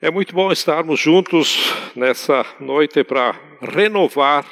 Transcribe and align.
É 0.00 0.10
muito 0.10 0.34
bom 0.34 0.50
estarmos 0.50 0.98
juntos 0.98 1.72
nessa 1.94 2.44
noite 2.60 3.04
para 3.04 3.32
renovar 3.60 4.44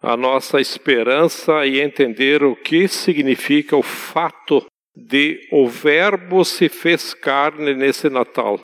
a 0.00 0.16
nossa 0.16 0.60
esperança 0.60 1.66
e 1.66 1.80
entender 1.80 2.44
o 2.44 2.54
que 2.54 2.86
significa 2.86 3.76
o 3.76 3.82
fato 3.82 4.64
de 4.94 5.40
o 5.50 5.66
Verbo 5.68 6.44
se 6.44 6.68
fez 6.68 7.12
carne 7.12 7.74
nesse 7.74 8.08
Natal. 8.08 8.60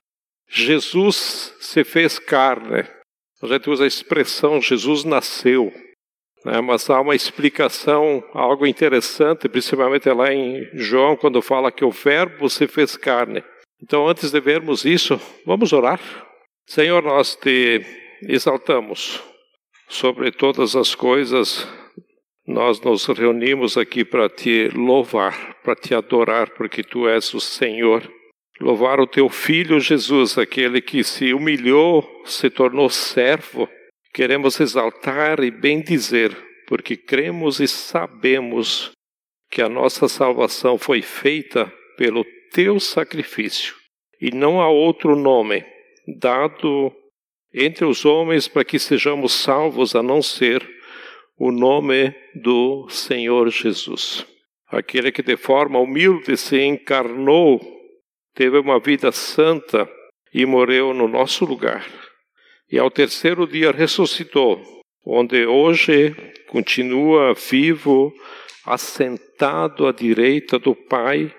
Jesus 0.48 1.54
se 1.60 1.82
fez 1.82 2.18
carne. 2.18 2.86
A 3.42 3.46
gente 3.46 3.68
usa 3.68 3.84
a 3.84 3.88
expressão 3.88 4.62
Jesus 4.62 5.02
nasceu, 5.02 5.72
né? 6.44 6.60
mas 6.60 6.88
há 6.88 7.00
uma 7.00 7.16
explicação, 7.16 8.22
algo 8.32 8.66
interessante, 8.66 9.48
principalmente 9.48 10.08
lá 10.10 10.32
em 10.32 10.70
João, 10.74 11.16
quando 11.16 11.42
fala 11.42 11.72
que 11.72 11.84
o 11.84 11.90
Verbo 11.90 12.48
se 12.48 12.68
fez 12.68 12.96
carne. 12.96 13.42
Então, 13.84 14.08
antes 14.08 14.30
de 14.30 14.40
vermos 14.40 14.86
isso, 14.86 15.20
vamos 15.44 15.74
orar. 15.74 16.00
Senhor, 16.66 17.02
nós 17.02 17.36
te 17.36 17.82
exaltamos 18.22 19.22
sobre 19.90 20.32
todas 20.32 20.74
as 20.74 20.94
coisas. 20.94 21.68
Nós 22.46 22.80
nos 22.80 23.04
reunimos 23.04 23.76
aqui 23.76 24.02
para 24.02 24.30
te 24.30 24.68
louvar, 24.68 25.58
para 25.62 25.74
te 25.74 25.94
adorar, 25.94 26.48
porque 26.54 26.82
tu 26.82 27.06
és 27.06 27.34
o 27.34 27.40
Senhor. 27.40 28.10
Louvar 28.58 29.00
o 29.00 29.06
teu 29.06 29.28
filho 29.28 29.78
Jesus, 29.78 30.38
aquele 30.38 30.80
que 30.80 31.04
se 31.04 31.34
humilhou, 31.34 32.08
se 32.24 32.48
tornou 32.48 32.88
servo. 32.88 33.68
Queremos 34.14 34.58
exaltar 34.60 35.44
e 35.44 35.50
bendizer, 35.50 36.34
porque 36.66 36.96
cremos 36.96 37.60
e 37.60 37.68
sabemos 37.68 38.92
que 39.50 39.60
a 39.60 39.68
nossa 39.68 40.08
salvação 40.08 40.78
foi 40.78 41.02
feita 41.02 41.70
pelo 41.98 42.24
teu 42.54 42.78
sacrifício, 42.78 43.74
e 44.24 44.30
não 44.34 44.58
há 44.58 44.70
outro 44.70 45.14
nome 45.14 45.62
dado 46.18 46.90
entre 47.52 47.84
os 47.84 48.06
homens 48.06 48.48
para 48.48 48.64
que 48.64 48.78
sejamos 48.78 49.34
salvos 49.34 49.94
a 49.94 50.02
não 50.02 50.22
ser 50.22 50.66
o 51.38 51.52
nome 51.52 52.10
do 52.34 52.88
Senhor 52.88 53.50
Jesus. 53.50 54.26
Aquele 54.66 55.12
que 55.12 55.22
de 55.22 55.36
forma 55.36 55.78
humilde 55.78 56.38
se 56.38 56.58
encarnou, 56.58 57.60
teve 58.34 58.58
uma 58.58 58.80
vida 58.80 59.12
santa 59.12 59.86
e 60.32 60.46
morreu 60.46 60.94
no 60.94 61.06
nosso 61.06 61.44
lugar. 61.44 61.86
E 62.72 62.78
ao 62.78 62.90
terceiro 62.90 63.46
dia 63.46 63.72
ressuscitou, 63.72 64.58
onde 65.04 65.44
hoje 65.44 66.16
continua 66.48 67.34
vivo, 67.34 68.10
assentado 68.64 69.86
à 69.86 69.92
direita 69.92 70.58
do 70.58 70.74
Pai 70.74 71.30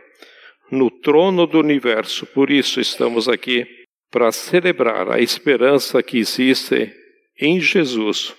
no 0.71 0.89
trono 0.89 1.45
do 1.45 1.59
universo. 1.59 2.25
Por 2.25 2.49
isso 2.51 2.79
estamos 2.79 3.27
aqui 3.27 3.65
para 4.11 4.31
celebrar 4.31 5.11
a 5.11 5.19
esperança 5.19 6.01
que 6.01 6.17
existe 6.17 6.91
em 7.39 7.59
Jesus, 7.59 8.33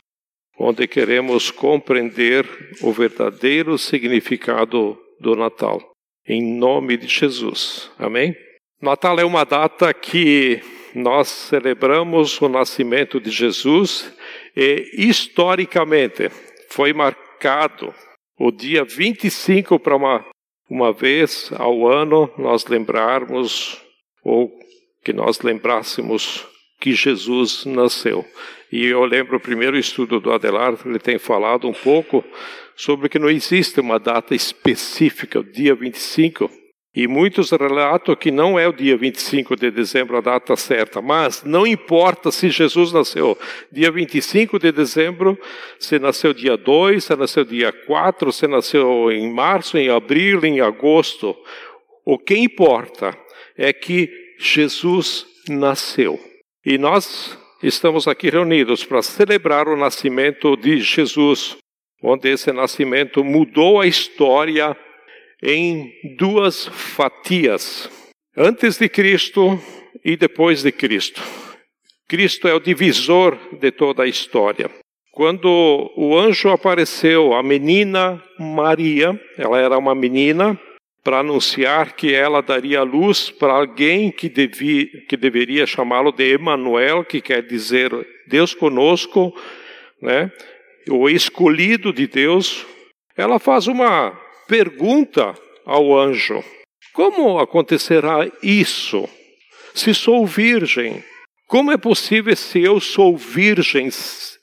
onde 0.58 0.86
queremos 0.86 1.50
compreender 1.50 2.46
o 2.80 2.92
verdadeiro 2.92 3.76
significado 3.76 4.98
do 5.20 5.36
Natal. 5.36 5.82
Em 6.26 6.42
nome 6.42 6.96
de 6.96 7.06
Jesus. 7.06 7.90
Amém? 7.98 8.34
Natal 8.80 9.18
é 9.18 9.24
uma 9.24 9.44
data 9.44 9.92
que 9.92 10.60
nós 10.94 11.28
celebramos 11.28 12.40
o 12.40 12.48
nascimento 12.48 13.20
de 13.20 13.30
Jesus 13.30 14.12
e 14.56 14.90
historicamente 14.94 16.30
foi 16.70 16.92
marcado 16.92 17.94
o 18.38 18.50
dia 18.50 18.84
25 18.84 19.78
para 19.78 19.96
uma 19.96 20.24
uma 20.68 20.92
vez 20.92 21.50
ao 21.56 21.86
ano 21.86 22.30
nós 22.36 22.66
lembrarmos 22.66 23.80
ou 24.24 24.50
que 25.04 25.12
nós 25.12 25.40
lembrássemos 25.40 26.44
que 26.80 26.92
Jesus 26.92 27.64
nasceu. 27.64 28.24
E 28.70 28.84
eu 28.86 29.04
lembro 29.04 29.36
o 29.36 29.40
primeiro 29.40 29.78
estudo 29.78 30.18
do 30.18 30.32
Adelardo, 30.32 30.88
ele 30.88 30.98
tem 30.98 31.18
falado 31.18 31.68
um 31.68 31.72
pouco 31.72 32.24
sobre 32.74 33.08
que 33.08 33.18
não 33.18 33.30
existe 33.30 33.80
uma 33.80 33.98
data 33.98 34.34
específica, 34.34 35.38
o 35.38 35.44
dia 35.44 35.74
25, 35.74 36.50
e 36.96 37.06
muitos 37.06 37.50
relatam 37.50 38.16
que 38.16 38.30
não 38.30 38.58
é 38.58 38.66
o 38.66 38.72
dia 38.72 38.96
25 38.96 39.54
de 39.54 39.70
dezembro 39.70 40.16
a 40.16 40.22
data 40.22 40.56
certa, 40.56 41.02
mas 41.02 41.44
não 41.44 41.66
importa 41.66 42.32
se 42.32 42.48
Jesus 42.48 42.90
nasceu 42.90 43.36
dia 43.70 43.90
25 43.90 44.58
de 44.58 44.72
dezembro, 44.72 45.38
se 45.78 45.98
nasceu 45.98 46.32
dia 46.32 46.56
2, 46.56 47.04
se 47.04 47.14
nasceu 47.14 47.44
dia 47.44 47.70
4, 47.70 48.32
se 48.32 48.48
nasceu 48.48 49.12
em 49.12 49.30
março, 49.30 49.76
em 49.76 49.90
abril, 49.90 50.42
em 50.42 50.62
agosto. 50.62 51.36
O 52.02 52.18
que 52.18 52.34
importa 52.34 53.14
é 53.58 53.74
que 53.74 54.10
Jesus 54.38 55.26
nasceu. 55.50 56.18
E 56.64 56.78
nós 56.78 57.38
estamos 57.62 58.08
aqui 58.08 58.30
reunidos 58.30 58.84
para 58.84 59.02
celebrar 59.02 59.68
o 59.68 59.76
nascimento 59.76 60.56
de 60.56 60.80
Jesus, 60.80 61.58
onde 62.02 62.30
esse 62.30 62.50
nascimento 62.52 63.22
mudou 63.22 63.82
a 63.82 63.86
história 63.86 64.74
em 65.46 65.92
duas 66.18 66.66
fatias: 66.66 67.88
antes 68.36 68.76
de 68.76 68.88
Cristo 68.88 69.58
e 70.04 70.16
depois 70.16 70.62
de 70.62 70.72
Cristo. 70.72 71.22
Cristo 72.08 72.48
é 72.48 72.54
o 72.54 72.60
divisor 72.60 73.38
de 73.58 73.70
toda 73.70 74.02
a 74.02 74.08
história. 74.08 74.68
Quando 75.12 75.90
o 75.96 76.18
anjo 76.18 76.50
apareceu, 76.50 77.32
a 77.32 77.42
menina 77.42 78.22
Maria, 78.38 79.18
ela 79.38 79.58
era 79.58 79.78
uma 79.78 79.94
menina, 79.94 80.60
para 81.02 81.20
anunciar 81.20 81.94
que 81.94 82.12
ela 82.12 82.42
daria 82.42 82.82
luz 82.82 83.30
para 83.30 83.52
alguém 83.52 84.10
que, 84.10 84.28
devia, 84.28 84.86
que 85.08 85.16
deveria 85.16 85.64
chamá-lo 85.64 86.10
de 86.10 86.32
Emanuel, 86.32 87.04
que 87.04 87.20
quer 87.20 87.46
dizer 87.46 87.90
Deus 88.26 88.52
conosco, 88.52 89.32
né? 90.02 90.32
o 90.90 91.08
escolhido 91.08 91.92
de 91.92 92.08
Deus. 92.08 92.66
Ela 93.16 93.38
faz 93.38 93.68
uma 93.68 94.20
pergunta 94.46 95.34
ao 95.64 95.96
anjo: 95.96 96.42
Como 96.92 97.38
acontecerá 97.38 98.30
isso? 98.42 99.08
Se 99.74 99.92
sou 99.92 100.26
virgem, 100.26 101.04
como 101.46 101.70
é 101.70 101.76
possível, 101.76 102.34
se 102.34 102.62
eu 102.62 102.80
sou 102.80 103.16
virgem, 103.16 103.88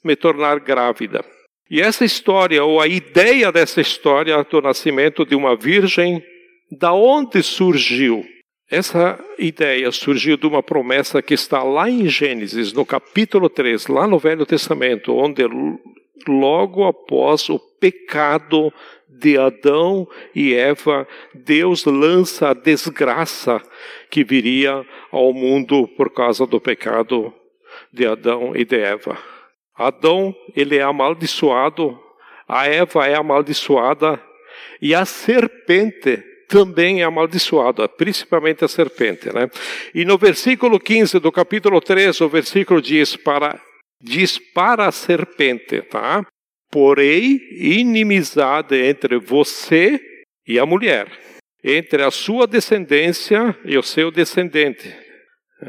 me 0.03 0.15
tornar 0.15 0.59
grávida? 0.59 1.23
E 1.69 1.81
essa 1.81 2.05
história, 2.05 2.63
ou 2.63 2.79
a 2.79 2.87
ideia 2.87 3.51
dessa 3.51 3.81
história 3.81 4.41
do 4.43 4.61
nascimento 4.61 5.25
de 5.25 5.35
uma 5.35 5.55
virgem, 5.55 6.23
da 6.71 6.93
onde 6.93 7.41
surgiu? 7.41 8.23
Essa 8.69 9.19
ideia 9.37 9.91
surgiu 9.91 10.37
de 10.37 10.47
uma 10.47 10.63
promessa 10.63 11.21
que 11.21 11.33
está 11.33 11.61
lá 11.61 11.89
em 11.89 12.07
Gênesis, 12.07 12.71
no 12.71 12.85
capítulo 12.85 13.49
3, 13.49 13.87
lá 13.87 14.07
no 14.07 14.17
Velho 14.17 14.45
Testamento, 14.45 15.13
onde 15.13 15.43
logo 16.27 16.85
após 16.85 17.49
o 17.49 17.59
pecado 17.79 18.71
de 19.19 19.37
Adão 19.37 20.07
e 20.33 20.53
Eva, 20.53 21.07
Deus 21.33 21.85
lança 21.85 22.49
a 22.49 22.53
desgraça 22.53 23.61
que 24.09 24.23
viria 24.23 24.85
ao 25.11 25.33
mundo 25.33 25.87
por 25.89 26.11
causa 26.11 26.45
do 26.45 26.59
pecado 26.59 27.33
de 27.91 28.05
Adão 28.05 28.55
e 28.55 28.65
de 28.65 28.77
Eva. 28.77 29.17
Adão, 29.75 30.35
ele 30.55 30.77
é 30.77 30.81
amaldiçoado, 30.81 31.99
a 32.47 32.67
Eva 32.67 33.07
é 33.07 33.15
amaldiçoada 33.15 34.21
e 34.81 34.93
a 34.93 35.05
serpente 35.05 36.23
também 36.47 37.01
é 37.01 37.03
amaldiçoada, 37.03 37.87
principalmente 37.89 38.63
a 38.63 38.67
serpente. 38.67 39.33
Né? 39.33 39.49
E 39.95 40.05
no 40.05 40.17
versículo 40.17 40.79
15 40.79 41.19
do 41.19 41.31
capítulo 41.31 41.81
3, 41.81 42.21
o 42.21 42.29
versículo 42.29 42.81
diz 42.81 43.15
para, 43.15 43.59
diz 43.99 44.37
para 44.53 44.87
a 44.87 44.91
serpente, 44.91 45.81
tá? 45.81 46.23
Porém 46.73 47.39
inimizade 47.51 48.75
entre 48.75 49.19
você 49.19 50.01
e 50.47 50.57
a 50.57 50.65
mulher, 50.65 51.07
entre 51.63 52.01
a 52.01 52.09
sua 52.09 52.47
descendência 52.47 53.55
e 53.63 53.77
o 53.77 53.83
seu 53.83 54.09
descendente, 54.09 54.91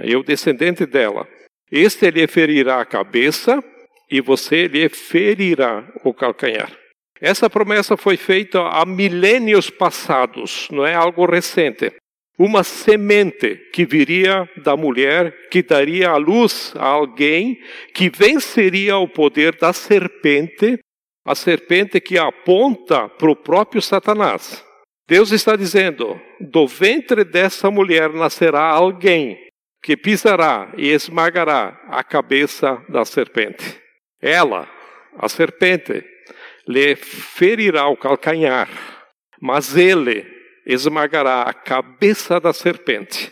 e 0.02 0.16
o 0.16 0.22
descendente 0.22 0.86
dela. 0.86 1.28
Este 1.70 2.10
lhe 2.10 2.26
ferirá 2.26 2.80
a 2.80 2.86
cabeça 2.86 3.62
e 4.10 4.22
você 4.22 4.66
lhe 4.66 4.88
ferirá 4.88 5.86
o 6.02 6.14
calcanhar. 6.14 6.72
Essa 7.20 7.50
promessa 7.50 7.98
foi 7.98 8.16
feita 8.16 8.60
há 8.60 8.86
milênios 8.86 9.68
passados, 9.68 10.68
não 10.72 10.86
é 10.86 10.94
algo 10.94 11.26
recente. 11.26 11.92
Uma 12.38 12.64
semente 12.64 13.56
que 13.74 13.84
viria 13.84 14.48
da 14.56 14.74
mulher, 14.74 15.48
que 15.50 15.62
daria 15.62 16.10
à 16.10 16.16
luz 16.16 16.72
a 16.76 16.86
alguém 16.86 17.58
que 17.92 18.08
venceria 18.08 18.96
o 18.96 19.06
poder 19.06 19.54
da 19.56 19.72
serpente 19.72 20.78
a 21.24 21.34
serpente 21.34 22.00
que 22.00 22.18
aponta 22.18 23.08
para 23.08 23.30
o 23.30 23.36
próprio 23.36 23.80
Satanás. 23.80 24.64
Deus 25.08 25.32
está 25.32 25.56
dizendo: 25.56 26.20
do 26.40 26.66
ventre 26.66 27.24
dessa 27.24 27.70
mulher 27.70 28.12
nascerá 28.12 28.62
alguém 28.62 29.38
que 29.82 29.96
pisará 29.96 30.72
e 30.76 30.88
esmagará 30.88 31.80
a 31.88 32.02
cabeça 32.02 32.82
da 32.88 33.04
serpente. 33.04 33.80
Ela, 34.20 34.68
a 35.18 35.28
serpente, 35.28 36.02
lhe 36.66 36.96
ferirá 36.96 37.86
o 37.88 37.96
calcanhar, 37.96 38.68
mas 39.40 39.76
ele 39.76 40.24
esmagará 40.66 41.42
a 41.42 41.52
cabeça 41.52 42.40
da 42.40 42.54
serpente. 42.54 43.30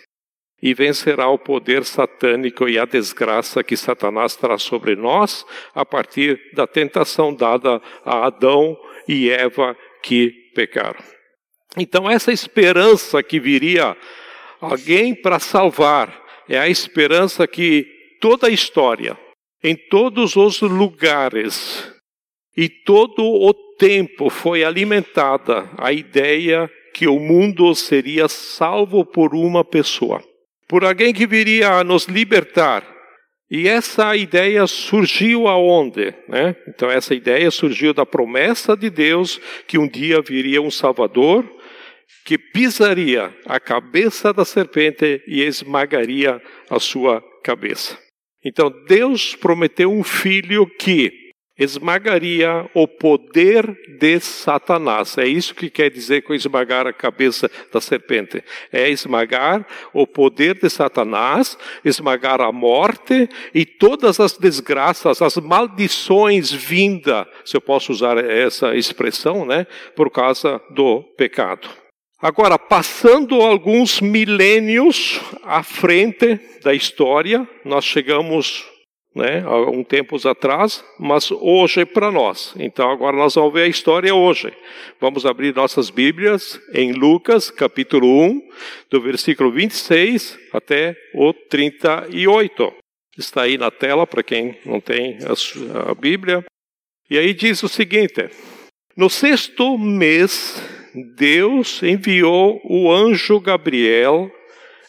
E 0.63 0.73
vencerá 0.73 1.29
o 1.29 1.39
poder 1.39 1.85
satânico 1.85 2.69
e 2.69 2.79
a 2.79 2.85
desgraça 2.85 3.65
que 3.65 3.77
Satanás 3.77 4.37
traz 4.37 4.63
sobre 4.63 4.95
nós 4.95 5.45
a 5.75 5.85
partir 5.85 6.41
da 6.55 6.67
tentação 6.67 7.35
dada 7.35 7.83
a 8.05 8.27
Adão 8.27 8.79
e 9.09 9.29
Eva 9.29 9.77
que 10.03 10.31
pecaram. 10.55 11.03
Então, 11.77 12.09
essa 12.09 12.31
esperança 12.31 13.23
que 13.23 13.41
viria 13.41 13.97
alguém 14.61 15.15
para 15.15 15.39
salvar 15.39 16.23
é 16.49 16.59
a 16.59 16.69
esperança 16.69 17.47
que 17.47 17.87
toda 18.21 18.47
a 18.47 18.51
história, 18.51 19.19
em 19.65 19.75
todos 19.75 20.37
os 20.37 20.61
lugares 20.61 21.91
e 22.57 22.69
todo 22.69 23.25
o 23.25 23.55
tempo 23.79 24.29
foi 24.29 24.63
alimentada 24.63 25.69
a 25.79 25.93
ideia 25.93 26.71
que 26.93 27.09
o 27.09 27.19
mundo 27.19 27.75
seria 27.75 28.29
salvo 28.29 29.05
por 29.05 29.35
uma 29.35 29.65
pessoa, 29.65 30.23
por 30.73 30.87
alguém 30.87 31.13
que 31.13 31.27
viria 31.27 31.69
a 31.69 31.85
nos 31.85 32.07
libertar. 32.07 32.83
E 33.51 33.69
essa 33.69 34.17
ideia 34.17 34.67
surgiu 34.67 35.47
aonde? 35.47 36.15
Né? 36.27 36.57
Então, 36.67 36.91
essa 36.91 37.15
ideia 37.15 37.51
surgiu 37.51 37.93
da 37.93 38.07
promessa 38.07 38.75
de 38.75 38.89
Deus 38.89 39.39
que 39.69 39.77
um 39.77 39.87
dia 39.87 40.23
viria 40.23 40.63
um 40.63 40.71
Salvador 40.71 41.45
que 42.25 42.39
pisaria 42.39 43.37
a 43.45 43.61
cabeça 43.61 44.33
da 44.33 44.47
serpente 44.47 45.23
e 45.27 45.43
esmagaria 45.43 46.41
a 46.71 46.81
sua 46.81 47.23
cabeça. 47.45 47.99
Então, 48.43 48.73
Deus 48.89 49.37
prometeu 49.37 49.93
um 49.93 50.03
filho 50.03 50.67
que 50.79 51.13
esmagaria 51.59 52.69
o 52.75 52.89
poder 52.89 53.67
de 53.99 54.19
Satanás. 54.21 55.17
É 55.19 55.27
isso 55.27 55.55
que 55.55 55.71
quer 55.71 55.91
dizer 55.91 56.23
com 56.23 56.35
esmagar 56.35 56.87
a 56.87 56.93
cabeça 56.93 57.51
da 57.73 57.81
serpente. 57.81 58.43
É 58.73 58.89
esmagar 58.89 59.67
o 59.93 60.07
poder 60.07 60.59
de 60.59 60.69
Satanás, 60.71 61.57
esmagar 61.85 62.41
a 62.41 62.51
morte 62.51 63.29
e 63.55 63.65
todas 63.67 64.19
as 64.19 64.37
desgraças, 64.37 65.21
as 65.21 65.37
maldições 65.37 66.51
vinda, 66.51 67.27
se 67.45 67.57
eu 67.57 67.61
posso 67.61 67.93
usar 67.93 68.17
essa 68.19 68.75
expressão, 68.75 69.45
né, 69.45 69.67
por 69.95 70.11
causa 70.11 70.61
do 70.71 71.03
pecado. 71.17 71.69
Agora, 72.21 72.57
passando 72.57 73.43
alguns 73.43 74.01
milênios 74.01 75.21
à 75.43 75.63
frente 75.65 76.39
da 76.63 76.73
história, 76.73 77.49
nós 77.65 77.85
chegamos 77.85 78.72
né, 79.15 79.43
há 79.45 79.71
um 79.71 79.85
tempos 79.85 80.25
atrás, 80.25 80.85
mas 80.99 81.31
hoje 81.31 81.83
é 81.83 81.85
para 81.85 82.11
nós. 82.11 82.55
Então 82.59 82.91
agora 82.91 83.17
nós 83.17 83.35
vamos 83.35 83.53
ver 83.53 83.65
a 83.65 83.69
história 83.69 84.15
hoje. 84.15 84.53
Vamos 85.01 85.27
abrir 85.27 85.55
nossas 85.55 85.91
Bíblias 85.91 86.61
em 86.73 86.93
Lucas, 86.93 87.51
capítulo 87.51 88.07
1, 88.07 88.43
do 88.91 89.01
versículo 89.01 89.53
26 89.53 90.39
até 90.53 90.97
o 91.15 91.33
38. 91.33 92.73
Está 93.19 93.43
aí 93.43 93.59
na 93.59 93.71
tela 93.71 94.07
para 94.07 94.23
quem 94.23 94.59
não 94.65 94.81
tem 94.81 95.19
a, 95.25 95.91
a 95.91 95.95
Bíblia. 95.95 96.45
E 97.11 97.19
aí 97.19 97.35
diz 97.35 97.63
o 97.63 97.69
seguinte: 97.69 98.31
No 98.97 99.11
sexto 99.11 99.77
mês, 99.77 100.63
Deus 101.17 101.83
enviou 101.83 102.61
o 102.65 102.91
anjo 102.91 103.39
Gabriel 103.39 104.31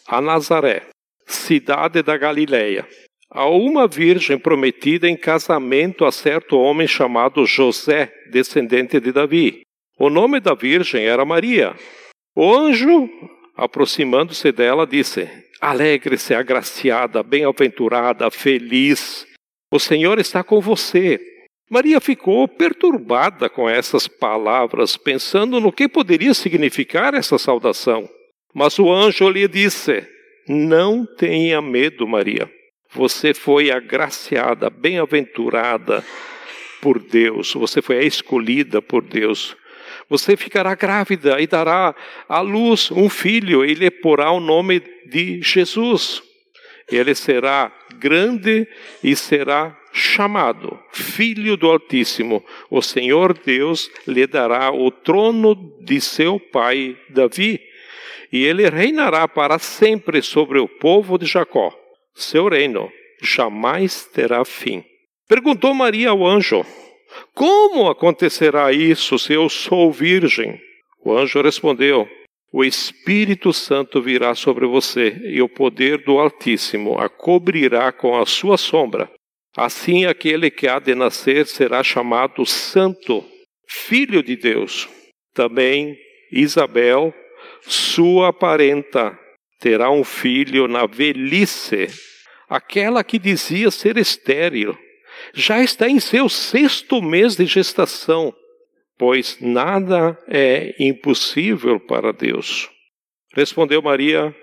a 0.08 0.20
Nazaré, 0.20 0.82
cidade 1.26 2.02
da 2.02 2.16
Galileia 2.16 2.86
a 3.34 3.48
uma 3.48 3.88
virgem 3.88 4.38
prometida 4.38 5.08
em 5.08 5.16
casamento 5.16 6.04
a 6.04 6.12
certo 6.12 6.56
homem 6.56 6.86
chamado 6.86 7.44
José, 7.44 8.12
descendente 8.30 9.00
de 9.00 9.10
Davi. 9.10 9.62
O 9.98 10.08
nome 10.08 10.38
da 10.38 10.54
virgem 10.54 11.04
era 11.04 11.24
Maria. 11.24 11.74
O 12.36 12.54
anjo, 12.54 13.10
aproximando-se 13.56 14.52
dela, 14.52 14.86
disse: 14.86 15.28
Alegre-se, 15.60 16.32
agraciada, 16.32 17.24
bem-aventurada, 17.24 18.30
feliz. 18.30 19.26
O 19.68 19.80
Senhor 19.80 20.20
está 20.20 20.44
com 20.44 20.60
você. 20.60 21.18
Maria 21.68 22.00
ficou 22.00 22.46
perturbada 22.46 23.50
com 23.50 23.68
essas 23.68 24.06
palavras, 24.06 24.96
pensando 24.96 25.60
no 25.60 25.72
que 25.72 25.88
poderia 25.88 26.34
significar 26.34 27.14
essa 27.14 27.36
saudação. 27.36 28.08
Mas 28.54 28.78
o 28.78 28.92
anjo 28.92 29.28
lhe 29.28 29.48
disse: 29.48 30.06
Não 30.48 31.04
tenha 31.04 31.60
medo, 31.60 32.06
Maria 32.06 32.48
você 32.94 33.34
foi 33.34 33.70
agraciada, 33.72 34.70
bem-aventurada 34.70 36.04
por 36.80 36.98
Deus, 36.98 37.52
você 37.54 37.82
foi 37.82 38.04
escolhida 38.06 38.80
por 38.80 39.02
Deus. 39.02 39.56
Você 40.08 40.36
ficará 40.36 40.74
grávida 40.74 41.40
e 41.40 41.46
dará 41.46 41.94
à 42.28 42.40
luz 42.40 42.90
um 42.90 43.08
filho, 43.08 43.64
e 43.64 43.74
lhe 43.74 43.90
porá 43.90 44.30
o 44.30 44.40
nome 44.40 44.80
de 45.06 45.42
Jesus. 45.42 46.22
Ele 46.90 47.14
será 47.14 47.72
grande 47.98 48.68
e 49.02 49.16
será 49.16 49.76
chamado 49.92 50.78
Filho 50.92 51.56
do 51.56 51.70
Altíssimo. 51.70 52.44
O 52.70 52.82
Senhor 52.82 53.32
Deus 53.32 53.90
lhe 54.06 54.26
dará 54.26 54.70
o 54.70 54.90
trono 54.90 55.54
de 55.80 56.00
seu 56.00 56.38
pai 56.38 56.96
Davi, 57.08 57.60
e 58.30 58.44
ele 58.44 58.68
reinará 58.68 59.26
para 59.26 59.58
sempre 59.58 60.20
sobre 60.20 60.58
o 60.58 60.68
povo 60.68 61.16
de 61.16 61.26
Jacó 61.26 61.83
seu 62.14 62.48
reino 62.48 62.90
jamais 63.22 64.06
terá 64.06 64.44
fim. 64.44 64.84
Perguntou 65.28 65.74
Maria 65.74 66.10
ao 66.10 66.26
anjo: 66.26 66.64
Como 67.34 67.88
acontecerá 67.88 68.72
isso 68.72 69.18
se 69.18 69.32
eu 69.32 69.48
sou 69.48 69.90
virgem? 69.90 70.60
O 71.04 71.12
anjo 71.12 71.40
respondeu: 71.42 72.08
O 72.52 72.64
Espírito 72.64 73.52
Santo 73.52 74.00
virá 74.00 74.34
sobre 74.34 74.66
você 74.66 75.20
e 75.24 75.40
o 75.42 75.48
poder 75.48 76.04
do 76.04 76.18
Altíssimo 76.18 76.98
a 76.98 77.08
cobrirá 77.08 77.90
com 77.92 78.20
a 78.20 78.26
sua 78.26 78.56
sombra. 78.56 79.10
Assim, 79.56 80.04
aquele 80.04 80.50
que 80.50 80.66
há 80.66 80.80
de 80.80 80.94
nascer 80.94 81.46
será 81.46 81.82
chamado 81.82 82.44
Santo, 82.44 83.24
Filho 83.68 84.22
de 84.22 84.36
Deus. 84.36 84.88
Também 85.32 85.96
Isabel, 86.32 87.14
sua 87.62 88.32
parenta, 88.32 89.16
terá 89.64 89.90
um 89.90 90.04
filho 90.04 90.68
na 90.68 90.84
velhice, 90.84 91.88
aquela 92.46 93.02
que 93.02 93.18
dizia 93.18 93.70
ser 93.70 93.96
estéril, 93.96 94.76
já 95.32 95.62
está 95.62 95.88
em 95.88 95.98
seu 95.98 96.28
sexto 96.28 97.00
mês 97.00 97.34
de 97.34 97.46
gestação, 97.46 98.34
pois 98.98 99.38
nada 99.40 100.18
é 100.28 100.74
impossível 100.78 101.80
para 101.80 102.12
Deus. 102.12 102.68
Respondeu 103.32 103.80
Maria: 103.80 104.36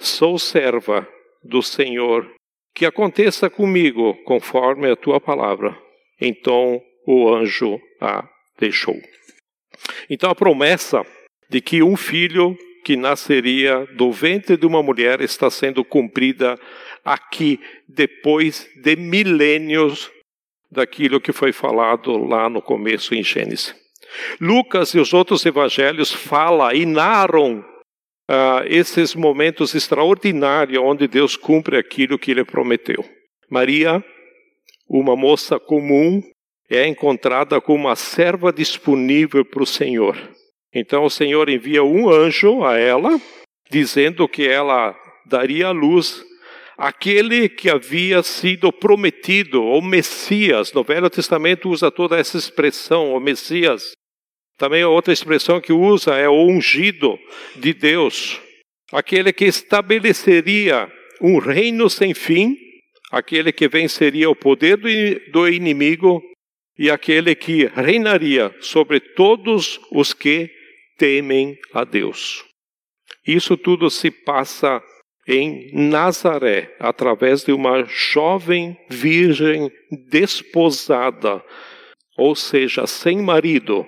Sou 0.00 0.36
serva 0.36 1.06
do 1.44 1.62
Senhor, 1.62 2.28
que 2.74 2.84
aconteça 2.84 3.48
comigo 3.48 4.14
conforme 4.24 4.90
a 4.90 4.96
tua 4.96 5.20
palavra. 5.20 5.78
Então 6.20 6.82
o 7.06 7.32
anjo 7.32 7.80
a 8.00 8.28
deixou. 8.58 9.00
Então 10.10 10.28
a 10.28 10.34
promessa 10.34 11.06
de 11.48 11.60
que 11.60 11.84
um 11.84 11.96
filho 11.96 12.58
que 12.86 12.94
nasceria 12.94 13.84
do 13.96 14.12
ventre 14.12 14.56
de 14.56 14.64
uma 14.64 14.80
mulher 14.80 15.20
está 15.20 15.50
sendo 15.50 15.84
cumprida 15.84 16.56
aqui, 17.04 17.58
depois 17.88 18.70
de 18.76 18.94
milênios 18.94 20.08
daquilo 20.70 21.20
que 21.20 21.32
foi 21.32 21.50
falado 21.50 22.16
lá 22.16 22.48
no 22.48 22.62
começo 22.62 23.12
em 23.12 23.24
Gênesis. 23.24 23.74
Lucas 24.40 24.90
e 24.90 25.00
os 25.00 25.12
outros 25.12 25.44
evangelhos 25.44 26.12
falam 26.12 26.70
e 26.70 26.86
narram 26.86 27.58
uh, 27.58 28.62
esses 28.66 29.16
momentos 29.16 29.74
extraordinários 29.74 30.80
onde 30.80 31.08
Deus 31.08 31.34
cumpre 31.34 31.76
aquilo 31.76 32.16
que 32.16 32.30
ele 32.30 32.44
prometeu. 32.44 33.04
Maria, 33.50 34.00
uma 34.88 35.16
moça 35.16 35.58
comum, 35.58 36.22
é 36.70 36.86
encontrada 36.86 37.60
como 37.60 37.86
uma 37.86 37.96
serva 37.96 38.52
disponível 38.52 39.44
para 39.44 39.64
o 39.64 39.66
Senhor. 39.66 40.35
Então 40.78 41.06
o 41.06 41.10
Senhor 41.10 41.48
envia 41.48 41.82
um 41.82 42.10
anjo 42.10 42.62
a 42.62 42.76
ela, 42.76 43.18
dizendo 43.70 44.28
que 44.28 44.46
ela 44.46 44.94
daria 45.24 45.68
à 45.68 45.70
luz 45.70 46.22
aquele 46.76 47.48
que 47.48 47.70
havia 47.70 48.22
sido 48.22 48.70
prometido, 48.70 49.64
o 49.64 49.80
Messias. 49.80 50.74
No 50.74 50.84
Velho 50.84 51.08
Testamento 51.08 51.70
usa 51.70 51.90
toda 51.90 52.18
essa 52.18 52.36
expressão, 52.36 53.14
o 53.14 53.18
Messias. 53.18 53.92
Também 54.58 54.84
outra 54.84 55.14
expressão 55.14 55.62
que 55.62 55.72
usa 55.72 56.14
é 56.14 56.28
o 56.28 56.46
ungido 56.46 57.18
de 57.56 57.72
Deus, 57.72 58.38
aquele 58.92 59.32
que 59.32 59.46
estabeleceria 59.46 60.92
um 61.22 61.38
reino 61.38 61.88
sem 61.88 62.12
fim, 62.12 62.54
aquele 63.10 63.50
que 63.50 63.66
venceria 63.66 64.28
o 64.28 64.36
poder 64.36 64.76
do 65.32 65.48
inimigo 65.48 66.22
e 66.78 66.90
aquele 66.90 67.34
que 67.34 67.64
reinaria 67.74 68.54
sobre 68.60 69.00
todos 69.00 69.80
os 69.90 70.12
que 70.12 70.54
temem 70.96 71.56
a 71.72 71.84
Deus. 71.84 72.44
Isso 73.26 73.56
tudo 73.56 73.90
se 73.90 74.10
passa 74.10 74.82
em 75.26 75.70
Nazaré, 75.72 76.74
através 76.78 77.42
de 77.42 77.52
uma 77.52 77.84
jovem 77.84 78.76
virgem 78.88 79.70
desposada, 80.08 81.42
ou 82.16 82.34
seja, 82.36 82.86
sem 82.86 83.18
marido, 83.18 83.84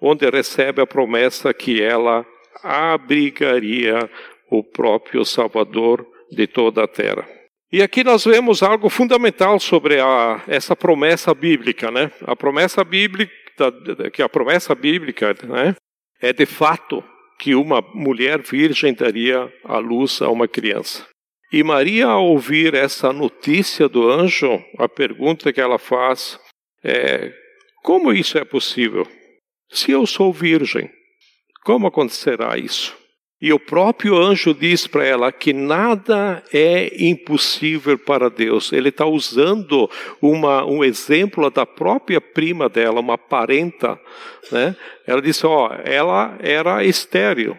onde 0.00 0.28
recebe 0.28 0.80
a 0.80 0.86
promessa 0.86 1.52
que 1.52 1.82
ela 1.82 2.24
abrigaria 2.62 4.10
o 4.50 4.64
próprio 4.64 5.24
Salvador 5.24 6.06
de 6.30 6.46
toda 6.46 6.84
a 6.84 6.88
terra. 6.88 7.28
E 7.70 7.82
aqui 7.82 8.04
nós 8.04 8.24
vemos 8.24 8.62
algo 8.62 8.88
fundamental 8.88 9.58
sobre 9.58 9.98
a, 9.98 10.42
essa 10.46 10.76
promessa 10.76 11.34
bíblica, 11.34 11.90
né? 11.90 12.10
A 12.22 12.36
promessa 12.36 12.84
bíblica, 12.84 13.32
que 14.12 14.22
a 14.22 14.28
promessa 14.28 14.74
bíblica, 14.74 15.34
né, 15.44 15.74
é 16.22 16.32
de 16.32 16.46
fato 16.46 17.02
que 17.38 17.56
uma 17.56 17.82
mulher 17.92 18.40
virgem 18.40 18.94
daria 18.94 19.52
à 19.64 19.78
luz 19.78 20.22
a 20.22 20.30
uma 20.30 20.46
criança. 20.46 21.04
E 21.52 21.62
Maria, 21.62 22.06
ao 22.06 22.24
ouvir 22.26 22.72
essa 22.72 23.12
notícia 23.12 23.88
do 23.88 24.08
anjo, 24.08 24.64
a 24.78 24.88
pergunta 24.88 25.52
que 25.52 25.60
ela 25.60 25.78
faz 25.78 26.38
é: 26.82 27.32
como 27.82 28.12
isso 28.12 28.38
é 28.38 28.44
possível? 28.44 29.06
Se 29.68 29.90
eu 29.90 30.06
sou 30.06 30.32
virgem, 30.32 30.88
como 31.64 31.88
acontecerá 31.88 32.56
isso? 32.56 32.96
E 33.42 33.52
o 33.52 33.58
próprio 33.58 34.16
anjo 34.16 34.54
diz 34.54 34.86
para 34.86 35.04
ela 35.04 35.32
que 35.32 35.52
nada 35.52 36.40
é 36.52 37.04
impossível 37.04 37.98
para 37.98 38.30
Deus. 38.30 38.72
Ele 38.72 38.90
está 38.90 39.04
usando 39.04 39.90
uma, 40.20 40.64
um 40.64 40.84
exemplo 40.84 41.50
da 41.50 41.66
própria 41.66 42.20
prima 42.20 42.68
dela, 42.68 43.00
uma 43.00 43.18
parenta. 43.18 43.98
Né? 44.52 44.76
Ela 45.04 45.20
disse: 45.20 45.44
Ó, 45.44 45.68
ela 45.84 46.38
era 46.40 46.84
estéril. 46.84 47.58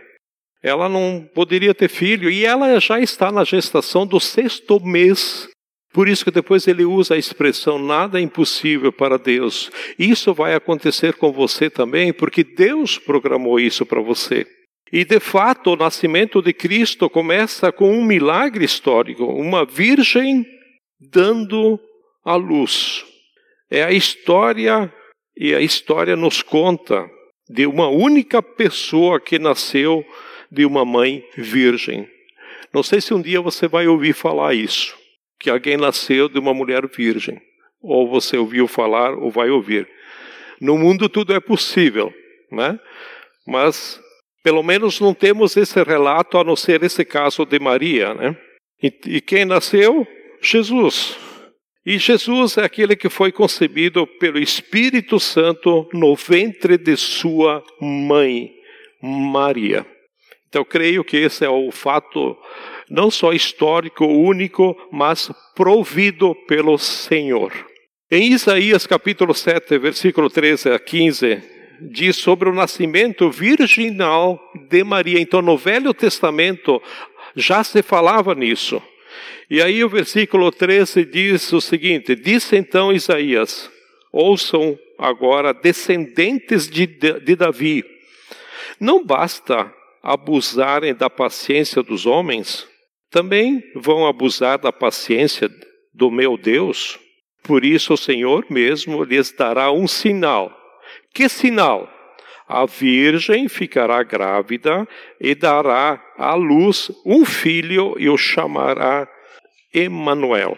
Ela 0.64 0.88
não 0.88 1.30
poderia 1.36 1.74
ter 1.74 1.90
filho. 1.90 2.30
E 2.30 2.46
ela 2.46 2.80
já 2.80 3.02
está 3.02 3.30
na 3.30 3.44
gestação 3.44 4.08
do 4.08 4.22
sexto 4.22 4.80
mês. 4.80 5.50
Por 5.92 6.08
isso 6.08 6.24
que 6.24 6.32
depois 6.32 6.66
ele 6.66 6.86
usa 6.86 7.16
a 7.16 7.18
expressão 7.18 7.78
nada 7.78 8.18
é 8.18 8.24
impossível 8.24 8.94
para 8.94 9.18
Deus. 9.18 9.70
Isso 10.00 10.34
vai 10.34 10.56
acontecer 10.56 11.16
com 11.16 11.34
você 11.34 11.70
também, 11.70 12.14
porque 12.14 12.42
Deus 12.42 12.98
programou 12.98 13.60
isso 13.60 13.86
para 13.86 14.00
você. 14.00 14.48
E 14.94 15.04
de 15.04 15.20
fato, 15.20 15.72
o 15.72 15.76
nascimento 15.76 16.40
de 16.40 16.54
Cristo 16.54 17.10
começa 17.10 17.72
com 17.72 17.92
um 17.92 18.06
milagre 18.06 18.64
histórico, 18.64 19.26
uma 19.26 19.66
virgem 19.66 20.46
dando 21.00 21.80
a 22.24 22.36
luz. 22.36 23.04
É 23.72 23.84
a 23.84 23.92
história 23.92 24.94
e 25.36 25.56
a 25.56 25.60
história 25.60 26.16
nos 26.16 26.44
conta 26.44 27.10
de 27.50 27.66
uma 27.66 27.88
única 27.88 28.40
pessoa 28.40 29.20
que 29.20 29.40
nasceu 29.40 30.06
de 30.52 30.64
uma 30.64 30.86
mãe 30.86 31.28
virgem. 31.36 32.08
Não 32.72 32.84
sei 32.84 33.02
se 33.02 33.16
um 33.16 33.22
dia 33.22 33.42
você 33.42 33.68
vai 33.68 33.88
ouvir 33.88 34.14
falar 34.14 34.54
isso, 34.54 34.96
que 35.40 35.50
alguém 35.50 35.76
nasceu 35.76 36.30
de 36.30 36.38
uma 36.38 36.54
mulher 36.54 36.88
virgem, 36.88 37.42
ou 37.82 38.08
você 38.08 38.38
ouviu 38.38 38.68
falar 38.68 39.16
ou 39.16 39.32
vai 39.32 39.50
ouvir. 39.50 39.90
No 40.62 40.78
mundo 40.78 41.10
tudo 41.10 41.34
é 41.34 41.40
possível, 41.40 42.14
né? 42.52 42.80
Mas 43.48 44.00
pelo 44.44 44.62
menos 44.62 45.00
não 45.00 45.14
temos 45.14 45.56
esse 45.56 45.82
relato, 45.82 46.38
a 46.38 46.44
não 46.44 46.56
ser 46.56 46.84
esse 46.84 47.06
caso 47.06 47.46
de 47.46 47.58
Maria. 47.60 48.14
Né? 48.14 48.38
E, 48.82 48.94
e 49.08 49.22
quem 49.22 49.46
nasceu? 49.46 50.06
Jesus. 50.42 51.18
E 51.86 51.98
Jesus 51.98 52.58
é 52.58 52.64
aquele 52.64 52.96
que 52.96 53.10
foi 53.10 53.32
concebido 53.32 54.06
pelo 54.06 54.38
Espírito 54.38 55.20
Santo 55.20 55.88
no 55.94 56.16
ventre 56.16 56.78
de 56.78 56.96
sua 56.98 57.64
mãe, 57.80 58.52
Maria. 59.02 59.86
Então, 60.48 60.64
creio 60.64 61.04
que 61.04 61.18
esse 61.18 61.44
é 61.44 61.50
o 61.50 61.72
fato 61.72 62.38
não 62.90 63.10
só 63.10 63.34
histórico 63.34 64.06
único, 64.06 64.76
mas 64.92 65.32
provido 65.56 66.36
pelo 66.48 66.78
Senhor. 66.78 67.52
Em 68.12 68.32
Isaías 68.32 68.86
capítulo 68.86 69.34
7, 69.34 69.78
versículo 69.80 70.30
13 70.30 70.70
a 70.70 70.80
15, 70.80 71.42
diz 71.92 72.16
sobre 72.18 72.50
o 72.50 72.54
nascimento 72.54 73.30
virginal 73.30 74.40
de 74.70 74.84
Maria. 74.84 75.20
Então, 75.20 75.42
no 75.42 75.58
Velho 75.58 75.94
Testamento 75.94 76.82
já 77.36 77.64
se 77.64 77.82
falava 77.82 78.34
nisso. 78.36 78.82
E 79.50 79.62
aí 79.62 79.84
o 79.84 79.90
versículo 79.90 80.52
13 80.52 81.06
diz 81.06 81.52
o 81.54 81.62
seguinte: 81.62 82.16
Disse 82.16 82.56
então 82.56 82.92
Isaías: 82.92 83.70
Ouçam 84.12 84.78
agora, 84.98 85.54
descendentes 85.54 86.68
de, 86.68 86.88
de 86.88 87.36
Davi, 87.36 87.84
não 88.80 89.04
basta 89.04 89.72
abusarem 90.02 90.94
da 90.94 91.10
paciência 91.10 91.82
dos 91.84 92.06
homens, 92.06 92.68
também 93.10 93.64
vão 93.76 94.06
abusar 94.06 94.58
da 94.60 94.72
paciência 94.72 95.50
do 95.94 96.10
meu 96.10 96.38
Deus. 96.38 97.00
Por 97.44 97.66
isso 97.66 97.94
o 97.94 97.98
Senhor 97.98 98.46
mesmo 98.50 99.04
lhes 99.04 99.32
dará 99.32 99.72
um 99.72 99.88
sinal 99.88 100.63
que 101.14 101.30
sinal? 101.30 101.90
A 102.48 102.66
virgem 102.66 103.48
ficará 103.48 104.04
grávida 104.04 104.88
e 105.20 105.34
dará 105.34 106.04
à 106.18 106.34
luz 106.34 106.92
um 107.06 107.24
filho 107.26 107.96
e 107.98 108.10
o 108.10 108.18
chamará 108.18 109.08
Emanuel. 109.74 110.58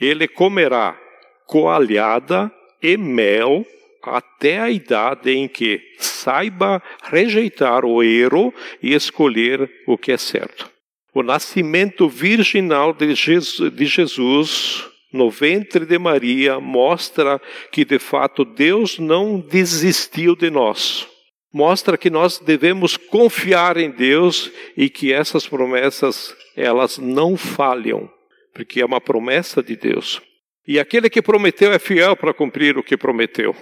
Ele 0.00 0.26
comerá 0.26 0.98
coalhada 1.46 2.50
e 2.82 2.96
mel 2.96 3.66
até 4.02 4.58
a 4.58 4.70
idade 4.70 5.30
em 5.30 5.46
que 5.46 5.80
saiba 5.98 6.82
rejeitar 7.04 7.84
o 7.84 8.02
erro 8.02 8.52
e 8.82 8.94
escolher 8.94 9.70
o 9.86 9.98
que 9.98 10.12
é 10.12 10.16
certo. 10.16 10.70
O 11.12 11.22
nascimento 11.22 12.08
virginal 12.08 12.94
de 12.94 13.14
Jesus 13.14 14.88
no 15.12 15.30
ventre 15.30 15.84
de 15.84 15.98
Maria 15.98 16.60
mostra 16.60 17.40
que 17.70 17.84
de 17.84 17.98
fato 17.98 18.44
Deus 18.44 18.98
não 18.98 19.40
desistiu 19.40 20.36
de 20.36 20.50
nós. 20.50 21.06
Mostra 21.52 21.98
que 21.98 22.08
nós 22.08 22.38
devemos 22.38 22.96
confiar 22.96 23.76
em 23.76 23.90
Deus 23.90 24.50
e 24.76 24.88
que 24.88 25.12
essas 25.12 25.46
promessas 25.48 26.34
elas 26.56 26.98
não 26.98 27.36
falham, 27.36 28.08
porque 28.54 28.80
é 28.80 28.86
uma 28.86 29.00
promessa 29.00 29.62
de 29.62 29.74
Deus. 29.74 30.20
E 30.66 30.78
aquele 30.78 31.10
que 31.10 31.20
prometeu 31.20 31.72
é 31.72 31.78
fiel 31.78 32.16
para 32.16 32.34
cumprir 32.34 32.78
o 32.78 32.82
que 32.82 32.96
prometeu. 32.96 33.56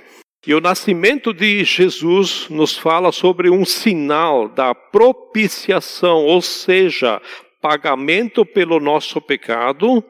E 0.47 0.55
o 0.55 0.61
nascimento 0.61 1.33
de 1.33 1.65
Jesus 1.65 2.49
nos 2.49 2.77
fala 2.77 3.11
sobre 3.11 3.51
um 3.51 3.65
sinal 3.65 4.49
da 4.49 4.75
propiciação, 4.75 6.25
ou 6.25 6.41
seja, 6.41 7.21
pagamento 7.61 8.45
pelo 8.45 8.81
nosso 8.81 9.21
pecado 9.21 10.03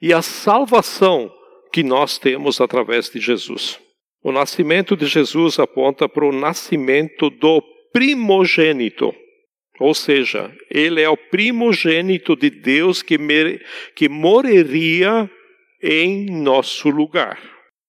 e 0.00 0.12
a 0.12 0.22
salvação 0.22 1.32
que 1.72 1.82
nós 1.82 2.18
temos 2.18 2.60
através 2.60 3.08
de 3.10 3.20
Jesus. 3.20 3.80
O 4.22 4.32
nascimento 4.32 4.96
de 4.96 5.06
Jesus 5.06 5.58
aponta 5.58 6.08
para 6.08 6.26
o 6.26 6.32
nascimento 6.32 7.30
do 7.30 7.62
primogênito. 7.92 9.14
Ou 9.78 9.94
seja, 9.94 10.54
ele 10.70 11.00
é 11.00 11.08
o 11.08 11.16
primogênito 11.16 12.36
de 12.36 12.50
Deus 12.50 13.02
que, 13.02 13.16
que 13.94 14.08
morreria 14.08 15.30
em 15.82 16.26
nosso 16.26 16.90
lugar. 16.90 17.40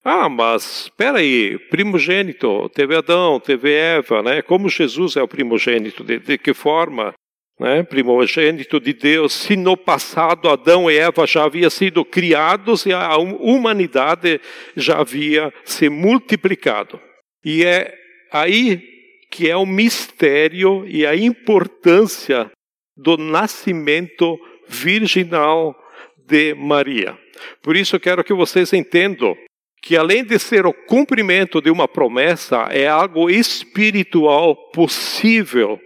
Ah, 0.03 0.29
mas 0.29 0.83
espera 0.83 1.19
aí, 1.19 1.59
primogênito, 1.69 2.69
teve 2.69 2.95
Adão, 2.95 3.39
teve 3.39 3.71
Eva, 3.71 4.23
né? 4.23 4.41
Como 4.41 4.69
Jesus 4.69 5.15
é 5.15 5.21
o 5.21 5.27
primogênito? 5.27 6.03
De, 6.03 6.17
de 6.17 6.37
que 6.37 6.53
forma? 6.53 7.13
Né, 7.61 7.83
primogênito 7.83 8.79
de 8.79 8.91
Deus, 8.91 9.33
se 9.33 9.55
no 9.55 9.77
passado 9.77 10.49
Adão 10.49 10.89
e 10.89 10.97
Eva 10.97 11.27
já 11.27 11.43
haviam 11.43 11.69
sido 11.69 12.03
criados 12.03 12.87
e 12.87 12.91
a 12.91 13.15
humanidade 13.17 14.41
já 14.75 14.99
havia 14.99 15.53
se 15.63 15.87
multiplicado. 15.87 16.99
E 17.45 17.63
é 17.63 17.93
aí 18.31 18.81
que 19.29 19.47
é 19.47 19.55
o 19.55 19.67
mistério 19.67 20.87
e 20.87 21.05
a 21.05 21.15
importância 21.15 22.49
do 22.97 23.15
nascimento 23.15 24.39
virginal 24.67 25.75
de 26.27 26.55
Maria. 26.55 27.15
Por 27.61 27.75
isso 27.75 27.95
eu 27.95 27.99
quero 27.99 28.23
que 28.23 28.33
vocês 28.33 28.73
entendam 28.73 29.37
que 29.83 29.95
além 29.95 30.23
de 30.23 30.39
ser 30.39 30.65
o 30.65 30.73
cumprimento 30.73 31.61
de 31.61 31.69
uma 31.69 31.87
promessa, 31.87 32.69
é 32.71 32.87
algo 32.87 33.29
espiritual 33.29 34.55
possível 34.71 35.79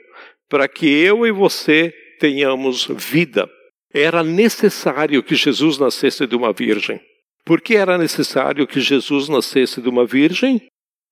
para 0.49 0.67
que 0.67 0.87
eu 0.87 1.25
e 1.25 1.31
você 1.31 1.93
tenhamos 2.19 2.85
vida. 2.85 3.49
Era 3.93 4.23
necessário 4.23 5.23
que 5.23 5.35
Jesus 5.35 5.77
nascesse 5.77 6.27
de 6.27 6.35
uma 6.35 6.51
virgem. 6.51 6.99
Por 7.45 7.61
que 7.61 7.75
era 7.75 7.97
necessário 7.97 8.65
que 8.65 8.81
Jesus 8.81 9.29
nascesse 9.29 9.81
de 9.81 9.87
uma 9.87 10.05
virgem? 10.05 10.61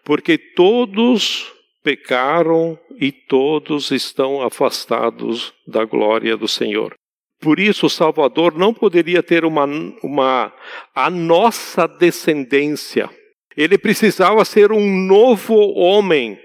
Porque 0.04 0.38
todos 0.38 1.52
pecaram 1.84 2.80
e 3.00 3.12
todos 3.12 3.92
estão 3.92 4.42
afastados 4.42 5.54
da 5.68 5.86
glória 5.86 6.36
do 6.36 6.48
Senhor. 6.48 6.94
Por 7.40 7.60
isso, 7.60 7.88
o 7.88 7.90
Salvador 7.90 8.58
não 8.58 8.74
poderia 8.74 9.22
ter 9.22 9.44
uma, 9.44 9.66
uma 10.02 10.54
a 10.96 11.10
nossa 11.10 11.86
descendência. 11.86 13.10
Ele 13.56 13.78
precisava 13.78 14.44
ser 14.46 14.72
um 14.72 15.06
novo 15.06 15.56
homem. 15.74 16.40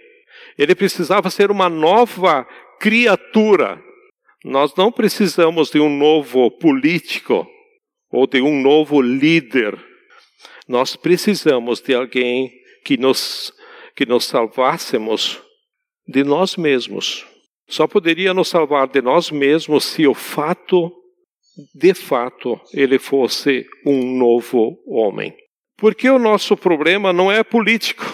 Ele 0.59 0.75
precisava 0.75 1.31
ser 1.31 1.51
uma 1.51 1.69
nova 1.69 2.47
criatura. 2.79 3.83
Nós 4.45 4.75
não 4.77 4.91
precisamos 4.93 5.71
de 5.71 5.81
um 5.81 5.89
novo 5.89 6.51
político 6.51 7.47
ou 8.11 8.27
de 8.27 8.41
um 8.41 8.61
novo 8.63 9.01
líder. 9.01 9.79
Nós 10.67 10.97
precisamos 10.97 11.81
de 11.81 11.95
alguém 11.95 12.51
que 12.85 12.97
nos, 12.97 13.53
que 13.97 14.07
nos 14.07 14.25
salvássemos 14.25 15.41
de 16.07 16.25
nós 16.25 16.57
mesmos. 16.57 17.27
Só 17.69 17.87
poderia 17.87 18.33
nos 18.33 18.49
salvar 18.49 18.87
de 18.89 19.03
nós 19.03 19.31
mesmos 19.31 19.85
se 19.85 20.07
o 20.07 20.15
fato 20.15 20.93
de 21.75 21.93
fato, 21.95 22.61
ele 22.73 22.99
fosse 22.99 23.67
um 23.85 24.17
novo 24.17 24.79
homem. 24.87 25.35
Porque 25.77 26.09
o 26.09 26.19
nosso 26.19 26.57
problema 26.57 27.13
não 27.13 27.31
é 27.31 27.43
político, 27.43 28.05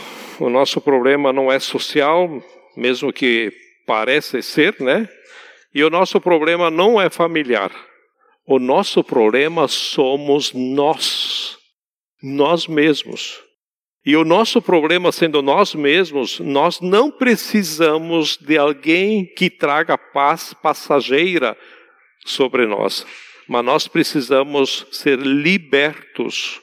o 0.40 0.48
nosso 0.48 0.80
problema 0.80 1.32
não 1.32 1.52
é 1.52 1.58
social, 1.58 2.42
mesmo 2.76 3.12
que 3.12 3.52
parece 3.86 4.42
ser, 4.42 4.76
né? 4.80 5.08
E 5.74 5.82
o 5.82 5.90
nosso 5.90 6.20
problema 6.20 6.70
não 6.70 7.00
é 7.00 7.10
familiar. 7.10 7.70
O 8.46 8.58
nosso 8.58 9.02
problema 9.02 9.66
somos 9.66 10.52
nós, 10.52 11.56
nós 12.22 12.66
mesmos. 12.66 13.42
E 14.06 14.16
o 14.16 14.24
nosso 14.24 14.60
problema 14.60 15.10
sendo 15.10 15.40
nós 15.40 15.74
mesmos, 15.74 16.38
nós 16.38 16.80
não 16.80 17.10
precisamos 17.10 18.36
de 18.36 18.58
alguém 18.58 19.24
que 19.24 19.48
traga 19.48 19.96
paz 19.96 20.52
passageira 20.52 21.56
sobre 22.26 22.66
nós, 22.66 23.06
mas 23.48 23.64
nós 23.64 23.88
precisamos 23.88 24.86
ser 24.92 25.18
libertos 25.18 26.60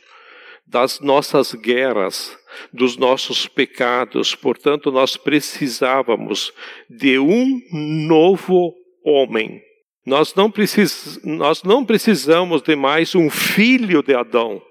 das 0.71 1.01
nossas 1.01 1.53
guerras, 1.53 2.35
dos 2.71 2.95
nossos 2.95 3.45
pecados. 3.45 4.33
Portanto, 4.33 4.89
nós 4.89 5.17
precisávamos 5.17 6.53
de 6.89 7.19
um 7.19 7.61
novo 8.07 8.73
homem. 9.03 9.61
Nós 10.05 10.33
não, 10.33 10.49
precis, 10.49 11.19
nós 11.23 11.61
não 11.61 11.85
precisamos 11.85 12.61
de 12.61 12.75
mais 12.75 13.13
um 13.13 13.29
filho 13.29 14.01
de 14.01 14.15
Adão. 14.15 14.61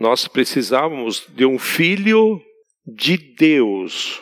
Nós 0.00 0.26
precisávamos 0.26 1.26
de 1.28 1.44
um 1.44 1.58
filho 1.58 2.40
de 2.86 3.16
Deus. 3.16 4.20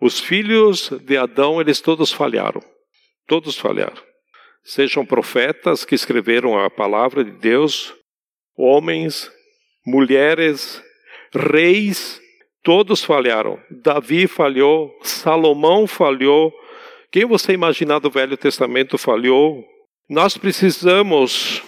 Os 0.00 0.18
filhos 0.18 0.90
de 1.04 1.16
Adão, 1.16 1.60
eles 1.60 1.80
todos 1.80 2.12
falharam. 2.12 2.60
Todos 3.26 3.56
falharam. 3.56 4.02
Sejam 4.64 5.06
profetas 5.06 5.84
que 5.84 5.94
escreveram 5.94 6.58
a 6.58 6.68
palavra 6.68 7.24
de 7.24 7.30
Deus, 7.30 7.94
homens, 8.56 9.30
mulheres, 9.88 10.82
reis, 11.34 12.20
todos 12.62 13.02
falharam. 13.02 13.58
Davi 13.70 14.26
falhou, 14.26 14.94
Salomão 15.02 15.86
falhou. 15.86 16.52
Quem 17.10 17.24
você 17.24 17.52
imaginar 17.52 17.98
do 17.98 18.10
Velho 18.10 18.36
Testamento 18.36 18.98
falhou? 18.98 19.64
Nós 20.08 20.36
precisamos 20.36 21.62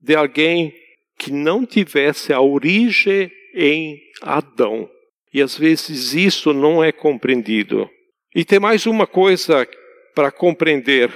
de 0.00 0.14
alguém 0.14 0.74
que 1.18 1.32
não 1.32 1.64
tivesse 1.64 2.32
a 2.32 2.40
origem 2.40 3.30
em 3.54 3.98
Adão. 4.20 4.90
E 5.32 5.40
às 5.40 5.56
vezes 5.56 6.12
isso 6.12 6.52
não 6.52 6.82
é 6.82 6.90
compreendido. 6.90 7.88
E 8.34 8.44
tem 8.44 8.58
mais 8.58 8.86
uma 8.86 9.06
coisa 9.06 9.66
para 10.14 10.32
compreender. 10.32 11.12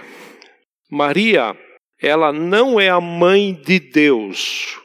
Maria, 0.91 1.57
ela 2.01 2.33
não 2.33 2.79
é 2.79 2.89
a 2.89 3.01
mãe 3.01 3.53
de 3.53 3.81
Deus. 3.81 4.81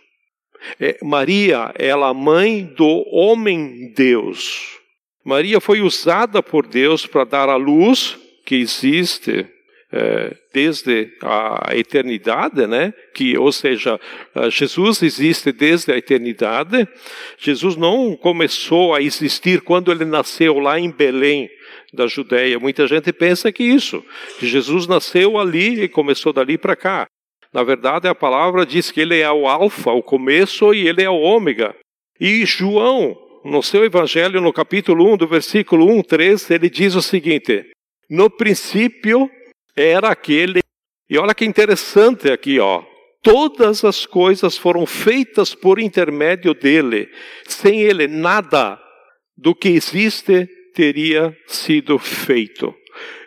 É, 0.80 0.98
Maria, 1.02 1.74
ela 1.78 2.08
é 2.08 2.10
a 2.10 2.14
mãe 2.14 2.64
do 2.66 3.06
homem 3.12 3.94
Deus. 3.96 4.80
Maria 5.24 5.60
foi 5.60 5.82
usada 5.82 6.42
por 6.42 6.66
Deus 6.66 7.06
para 7.06 7.24
dar 7.24 7.50
a 7.50 7.56
luz 7.56 8.18
que 8.46 8.56
existe 8.56 9.48
é, 9.92 10.36
desde 10.54 11.12
a 11.22 11.76
eternidade, 11.76 12.66
né? 12.66 12.94
Que, 13.14 13.38
ou 13.38 13.52
seja, 13.52 14.00
Jesus 14.50 15.04
existe 15.04 15.52
desde 15.52 15.92
a 15.92 15.98
eternidade. 15.98 16.88
Jesus 17.38 17.76
não 17.76 18.16
começou 18.16 18.96
a 18.96 19.02
existir 19.02 19.62
quando 19.62 19.92
ele 19.92 20.06
nasceu 20.06 20.60
lá 20.60 20.80
em 20.80 20.90
Belém 20.90 21.50
da 21.94 22.08
Judéia. 22.08 22.60
Muita 22.60 22.88
gente 22.88 23.12
pensa 23.12 23.52
que 23.52 23.64
isso, 23.64 24.04
que 24.40 24.48
Jesus 24.48 24.88
nasceu 24.88 25.38
ali 25.38 25.84
e 25.84 25.90
começou 25.90 26.32
dali 26.32 26.58
para 26.58 26.76
cá. 26.76 27.08
Na 27.54 27.64
verdade, 27.64 28.08
a 28.08 28.16
palavra 28.16 28.66
diz 28.66 28.92
que 28.92 29.02
ele 29.02 29.20
é 29.20 29.32
o 29.32 29.48
alfa, 29.48 29.92
o 29.92 30.02
começo, 30.02 30.74
e 30.74 30.88
ele 30.88 31.04
é 31.04 31.10
o 31.10 31.20
ômega. 31.20 31.76
E 32.20 32.46
João, 32.46 33.18
no 33.44 33.62
seu 33.62 33.84
evangelho, 33.84 34.40
no 34.40 34.54
capítulo 34.54 35.14
1, 35.14 35.18
do 35.18 35.28
versículo 35.28 35.86
1, 35.92 36.04
3, 36.04 36.52
ele 36.52 36.70
diz 36.70 36.96
o 36.96 37.02
seguinte: 37.02 37.66
No 38.10 38.30
princípio 38.30 39.30
era 39.76 40.10
aquele. 40.10 40.62
E 41.10 41.18
olha 41.18 41.36
que 41.36 41.44
interessante 41.44 42.32
aqui, 42.32 42.60
ó. 42.60 42.84
Todas 43.22 43.84
as 43.84 44.06
coisas 44.06 44.58
foram 44.58 44.86
feitas 44.86 45.54
por 45.54 45.80
intermédio 45.80 46.54
dele. 46.54 47.08
Sem 47.48 47.82
ele, 47.82 48.08
nada 48.08 48.80
do 49.38 49.54
que 49.54 49.70
existe 49.70 50.48
teria 50.74 51.36
sido 51.48 52.00
feito. 52.00 52.74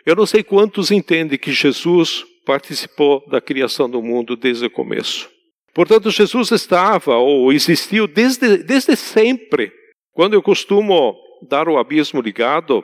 Eu 0.05 0.15
não 0.15 0.25
sei 0.25 0.43
quantos 0.43 0.91
entendem 0.91 1.37
que 1.37 1.51
Jesus 1.51 2.25
participou 2.45 3.27
da 3.27 3.41
criação 3.41 3.89
do 3.89 4.01
mundo 4.01 4.35
desde 4.35 4.65
o 4.65 4.71
começo. 4.71 5.29
Portanto, 5.73 6.09
Jesus 6.09 6.51
estava 6.51 7.17
ou 7.17 7.51
existiu 7.51 8.07
desde, 8.07 8.57
desde 8.59 8.95
sempre. 8.95 9.71
Quando 10.13 10.33
eu 10.33 10.41
costumo 10.41 11.15
dar 11.49 11.67
o 11.67 11.77
abismo 11.77 12.21
ligado, 12.21 12.83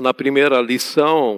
na 0.00 0.14
primeira 0.14 0.60
lição, 0.60 1.36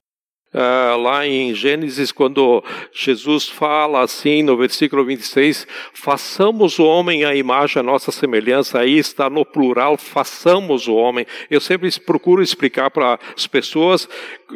Uh, 0.54 0.96
lá 0.96 1.26
em 1.26 1.52
Gênesis, 1.52 2.10
quando 2.10 2.64
Jesus 2.90 3.46
fala 3.46 4.00
assim 4.00 4.42
no 4.42 4.56
versículo 4.56 5.04
26, 5.04 5.66
façamos 5.92 6.78
o 6.78 6.84
homem 6.86 7.24
à 7.26 7.34
imagem, 7.34 7.80
à 7.80 7.82
nossa 7.82 8.10
semelhança, 8.10 8.78
aí 8.78 8.96
está 8.96 9.28
no 9.28 9.44
plural, 9.44 9.98
façamos 9.98 10.88
o 10.88 10.94
homem. 10.94 11.26
Eu 11.50 11.60
sempre 11.60 11.90
procuro 12.00 12.42
explicar 12.42 12.90
para 12.90 13.18
as 13.36 13.46
pessoas, 13.46 14.08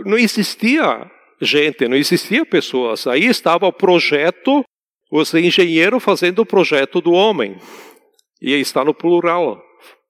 não 0.06 0.16
existia 0.16 1.10
gente, 1.40 1.88
não 1.88 1.96
existia 1.96 2.44
pessoas, 2.44 3.06
aí 3.06 3.26
estava 3.26 3.66
o 3.66 3.72
projeto, 3.72 4.64
os 5.10 5.32
engenheiros 5.34 6.02
fazendo 6.02 6.40
o 6.40 6.46
projeto 6.46 7.00
do 7.00 7.12
homem, 7.12 7.56
e 8.40 8.54
está 8.54 8.84
no 8.84 8.94
plural, 8.94 9.62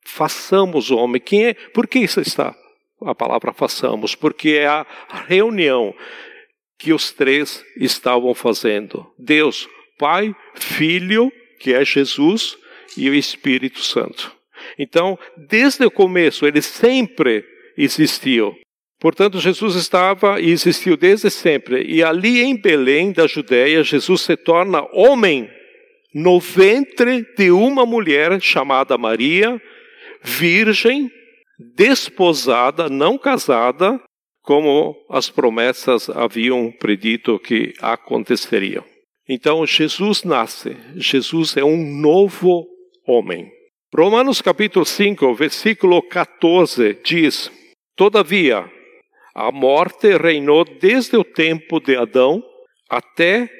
façamos 0.05 0.91
o 0.91 0.97
homem. 0.97 1.21
Quem 1.21 1.47
é? 1.47 1.55
Por 1.55 1.87
que 1.87 1.99
isso 1.99 2.21
está? 2.21 2.55
a 3.03 3.15
palavra 3.15 3.53
façamos, 3.53 4.15
porque 4.15 4.51
é 4.51 4.67
a 4.67 4.87
reunião 5.27 5.95
que 6.79 6.93
os 6.93 7.13
três 7.13 7.65
estavam 7.77 8.35
fazendo: 8.35 9.07
Deus, 9.19 9.69
Pai, 9.99 10.35
Filho, 10.55 11.33
que 11.59 11.73
é 11.73 11.85
Jesus, 11.85 12.57
e 12.97 13.09
o 13.09 13.15
Espírito 13.15 13.81
Santo. 13.81 14.35
Então, 14.79 15.19
desde 15.37 15.85
o 15.85 15.91
começo, 15.91 16.47
ele 16.47 16.63
sempre 16.63 17.45
existiu. 17.77 18.55
Portanto, 19.01 19.41
Jesus 19.41 19.77
estava 19.77 20.39
e 20.39 20.51
existiu 20.51 20.95
desde 20.95 21.31
sempre. 21.31 21.83
E 21.91 22.03
ali 22.03 22.43
em 22.43 22.55
Belém, 22.55 23.13
da 23.13 23.27
Judéia, 23.27 23.83
Jesus 23.83 24.21
se 24.21 24.37
torna 24.37 24.87
homem 24.93 25.51
no 26.15 26.39
ventre 26.39 27.25
de 27.37 27.51
uma 27.51 27.87
mulher 27.87 28.39
chamada 28.43 28.99
Maria, 28.99 29.61
virgem, 30.23 31.11
desposada, 31.75 32.91
não 32.91 33.17
casada, 33.17 33.99
como 34.43 34.95
as 35.09 35.31
promessas 35.31 36.11
haviam 36.11 36.71
predito 36.71 37.39
que 37.39 37.73
aconteceriam. 37.81 38.85
Então 39.27 39.65
Jesus 39.65 40.25
nasce, 40.25 40.77
Jesus 40.97 41.57
é 41.57 41.65
um 41.65 42.01
novo 42.01 42.67
homem. 43.07 43.51
Romanos 43.95 44.43
capítulo 44.43 44.85
5, 44.85 45.35
versículo 45.35 46.03
14 46.03 46.99
diz: 47.05 47.51
Todavia, 47.97 48.69
a 49.35 49.51
morte 49.53 50.17
reinou 50.17 50.65
desde 50.65 51.17
o 51.17 51.25
tempo 51.25 51.81
de 51.81 51.97
Adão 51.97 52.43
até 52.89 53.51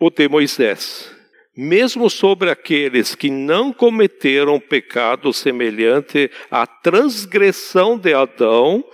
o 0.00 0.10
de 0.10 0.28
Moisés 0.28 1.14
mesmo 1.56 2.10
sobre 2.10 2.50
aqueles 2.50 3.14
que 3.14 3.30
não 3.30 3.72
cometeram 3.72 4.58
pecado 4.58 5.32
semelhante 5.32 6.30
à 6.50 6.66
transgressão 6.66 7.96
de 7.96 8.12
Adão, 8.12 8.84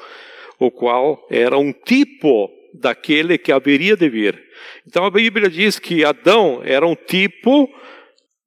o 0.59 0.71
qual 0.71 1.27
era 1.31 1.57
um 1.57 1.73
tipo 1.73 2.51
daquele 2.75 3.39
que 3.39 3.51
haveria 3.51 3.97
de 3.97 4.09
vir. 4.09 4.41
Então 4.87 5.05
a 5.05 5.11
Bíblia 5.11 5.49
diz 5.49 5.79
que 5.79 6.05
Adão 6.05 6.61
era 6.63 6.87
um 6.87 6.95
tipo 6.95 7.69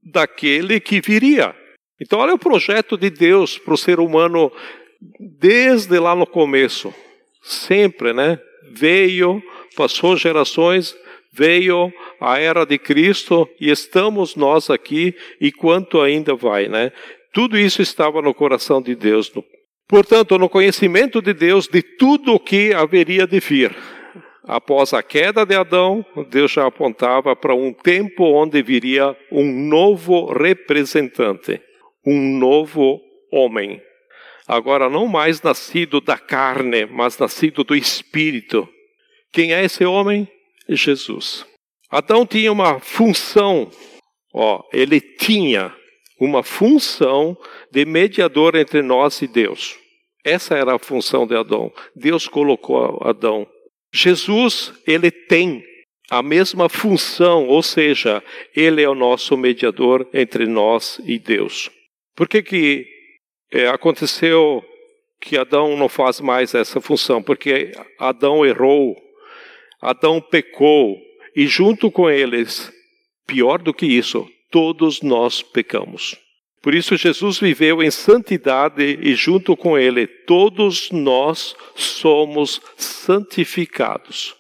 daquele 0.01 0.79
que 0.79 1.01
viria. 1.01 1.55
Então 1.99 2.19
olha 2.19 2.36
o 2.36 2.39
projeto 2.39 2.97
de 2.97 3.09
Deus 3.09 3.57
para 3.57 3.73
o 3.73 3.77
ser 3.77 3.99
humano 3.99 4.51
desde 5.19 5.97
lá 5.99 6.15
no 6.15 6.27
começo. 6.27 6.93
Sempre, 7.43 8.13
né? 8.13 8.39
Veio, 8.71 9.43
passou 9.75 10.15
gerações, 10.15 10.95
veio 11.32 11.91
a 12.19 12.39
era 12.39 12.65
de 12.65 12.77
Cristo 12.77 13.49
e 13.60 13.69
estamos 13.69 14.36
nós 14.36 14.69
aqui 14.69 15.13
e 15.41 15.51
quanto 15.51 15.99
ainda 15.99 16.34
vai, 16.36 16.67
né? 16.67 16.91
Tudo 17.34 17.58
isso 17.58 17.82
estava 17.82 18.21
no 18.21 18.34
coração 18.34 18.82
de 18.82 18.95
Deus. 18.95 19.32
Portanto, 19.88 20.38
no 20.38 20.47
conhecimento 20.47 21.21
de 21.21 21.34
Deus 21.34 21.67
de 21.67 21.82
tudo 21.82 22.34
o 22.34 22.39
que 22.39 22.73
haveria 22.73 23.27
de 23.27 23.39
vir. 23.39 23.75
Após 24.45 24.93
a 24.93 25.01
queda 25.01 25.45
de 25.45 25.56
Adão, 25.56 26.06
Deus 26.29 26.51
já 26.51 26.67
apontava 26.67 27.36
para 27.36 27.56
um 27.56 27.73
tempo 27.73 28.23
onde 28.23 28.62
viria 28.62 29.15
um 29.32 29.51
novo 29.67 30.32
representante, 30.32 31.62
um 32.06 32.38
novo 32.38 33.01
homem. 33.32 33.82
Agora, 34.47 34.89
não 34.89 35.08
mais 35.08 35.41
nascido 35.41 36.01
da 36.01 36.17
carne, 36.17 36.86
mas 36.86 37.17
nascido 37.17 37.63
do 37.63 37.75
Espírito. 37.75 38.67
Quem 39.32 39.53
é 39.53 39.63
esse 39.63 39.86
homem? 39.86 40.27
Jesus. 40.67 41.45
Adão 41.89 42.25
tinha 42.25 42.51
uma 42.51 42.79
função, 42.79 43.69
ó, 44.34 44.63
ele 44.73 44.99
tinha 44.99 45.73
uma 46.19 46.43
função 46.43 47.38
de 47.71 47.86
mediador 47.86 48.56
entre 48.56 48.82
nós 48.82 49.21
e 49.21 49.27
Deus. 49.27 49.77
Essa 50.23 50.56
era 50.56 50.75
a 50.75 50.79
função 50.79 51.27
de 51.27 51.36
Adão. 51.36 51.71
Deus 51.95 52.27
colocou 52.27 52.99
Adão. 53.03 53.47
Jesus, 53.93 54.73
ele 54.88 55.12
tem 55.12 55.63
a 56.10 56.23
mesma 56.23 56.69
função, 56.69 57.47
ou 57.47 57.62
seja, 57.62 58.23
ele 58.56 58.82
é 58.82 58.89
o 58.89 58.95
nosso 58.95 59.36
mediador 59.38 60.08
entre 60.13 60.45
nós 60.45 60.99
e 61.06 61.19
Deus. 61.19 61.69
Por 62.15 62.27
que 62.27 62.41
que 62.41 62.88
é, 63.53 63.67
aconteceu 63.67 64.65
que 65.21 65.37
Adão 65.37 65.77
não 65.77 65.87
faz 65.87 66.19
mais 66.19 66.55
essa 66.55 66.81
função? 66.81 67.21
Porque 67.21 67.71
Adão 67.99 68.43
errou, 68.45 68.95
Adão 69.79 70.19
pecou, 70.19 70.97
e 71.35 71.45
junto 71.47 71.91
com 71.91 72.09
eles, 72.09 72.71
pior 73.27 73.61
do 73.61 73.73
que 73.73 73.85
isso, 73.85 74.27
todos 74.49 75.01
nós 75.01 75.41
pecamos. 75.41 76.17
Por 76.63 76.73
isso, 76.73 76.95
Jesus 76.95 77.39
viveu 77.39 77.83
em 77.83 77.91
santidade 77.91 78.97
e, 79.01 79.13
junto 79.15 79.55
com 79.55 79.77
Ele, 79.77 80.07
todos 80.07 80.89
nós 80.91 81.53
somos 81.75 82.61
santificados, 82.77 84.33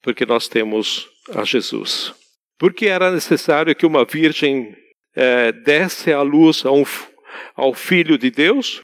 porque 0.00 0.24
nós 0.24 0.46
temos 0.46 1.08
a 1.34 1.42
Jesus. 1.42 2.14
Porque 2.56 2.86
era 2.86 3.10
necessário 3.10 3.74
que 3.74 3.84
uma 3.84 4.04
virgem 4.04 4.76
é, 5.16 5.50
desse 5.50 6.12
a 6.12 6.22
luz 6.22 6.64
a 6.64 6.70
um, 6.70 6.84
ao 7.54 7.74
Filho 7.74 8.18
de 8.18 8.30
Deus? 8.30 8.80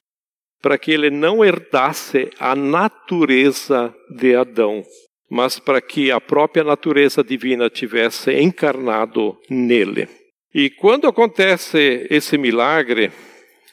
Para 0.61 0.77
que 0.77 0.91
ele 0.91 1.09
não 1.09 1.43
herdasse 1.43 2.29
a 2.39 2.55
natureza 2.55 3.93
de 4.09 4.35
Adão, 4.35 4.83
mas 5.29 5.59
para 5.59 5.81
que 5.81 6.11
a 6.11 6.21
própria 6.21 6.63
natureza 6.63 7.23
divina 7.23 7.69
tivesse 7.69 8.31
encarnado 8.33 9.37
nele. 9.49 10.07
E 10.53 10.69
quando 10.69 11.07
acontece 11.07 12.07
esse 12.09 12.37
milagre 12.37 13.11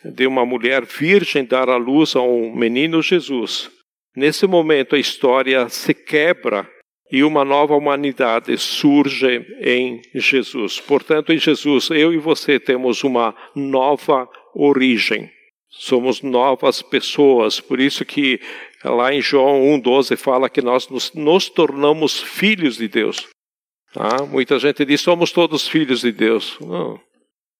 de 0.05 0.27
uma 0.27 0.47
mulher 0.47 0.85
virgem 0.85 1.45
dar 1.45 1.69
à 1.69 1.77
luz 1.77 2.17
a 2.17 2.23
um 2.23 2.55
menino 2.55 3.03
Jesus, 3.03 3.71
nesse 4.17 4.47
momento 4.47 4.97
a 4.97 4.99
história 4.99 5.69
se 5.69 5.93
quebra 5.93 6.67
e 7.13 7.25
uma 7.25 7.45
nova 7.45 7.75
humanidade 7.75 8.57
surge 8.57 9.45
em 9.61 10.01
Jesus. 10.15 10.81
Portanto, 10.81 11.33
em 11.33 11.39
Jesus, 11.39 11.91
eu 11.91 12.13
e 12.13 12.19
você 12.19 12.59
temos 12.59 13.03
uma 13.03 13.35
nova 13.55 14.29
origem. 14.55 15.31
Somos 15.69 16.21
novas 16.21 16.83
pessoas, 16.83 17.61
por 17.61 17.79
isso 17.79 18.05
que 18.05 18.41
lá 18.85 19.15
em 19.15 19.23
João 19.23 19.63
1,12 19.79 20.17
fala 20.17 20.51
que 20.51 20.61
nós 20.61 20.89
nos, 20.89 21.13
nos 21.13 21.49
tornamos 21.49 22.21
filhos 22.21 22.77
de 22.77 22.89
Deus. 22.89 23.29
Ah, 23.95 24.25
muita 24.25 24.59
gente 24.59 24.85
diz: 24.85 25.01
somos 25.01 25.33
todos 25.33 25.69
filhos 25.69 26.01
de 26.01 26.13
Deus. 26.13 26.59
Não. 26.61 27.01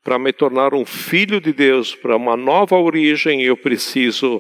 Para 0.03 0.19
me 0.19 0.33
tornar 0.33 0.75
um 0.75 0.85
filho 0.85 1.41
de 1.41 1.53
Deus, 1.53 1.95
para 1.95 2.17
uma 2.17 2.37
nova 2.37 2.77
origem, 2.77 3.43
eu 3.43 3.57
preciso 3.57 4.37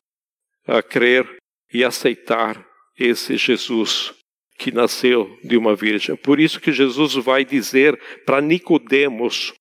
uh, 0.66 0.82
crer 0.88 1.28
e 1.72 1.84
aceitar 1.84 2.64
esse 2.98 3.36
Jesus 3.36 4.12
que 4.58 4.72
nasceu 4.72 5.38
de 5.42 5.56
uma 5.56 5.74
virgem. 5.74 6.16
Por 6.16 6.38
isso 6.38 6.60
que 6.60 6.72
Jesus 6.72 7.14
vai 7.14 7.44
dizer 7.44 7.98
para 8.24 8.40
Nicodemos 8.40 9.52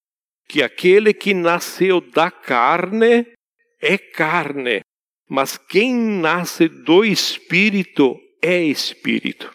que 0.49 0.63
aquele 0.63 1.13
que 1.13 1.33
nasceu 1.33 2.01
da 2.01 2.31
carne 2.31 3.25
é 3.79 3.97
carne, 3.97 4.81
mas 5.29 5.57
quem 5.57 5.93
nasce 5.93 6.67
do 6.67 7.05
espírito 7.05 8.19
é 8.41 8.61
espírito. 8.63 9.49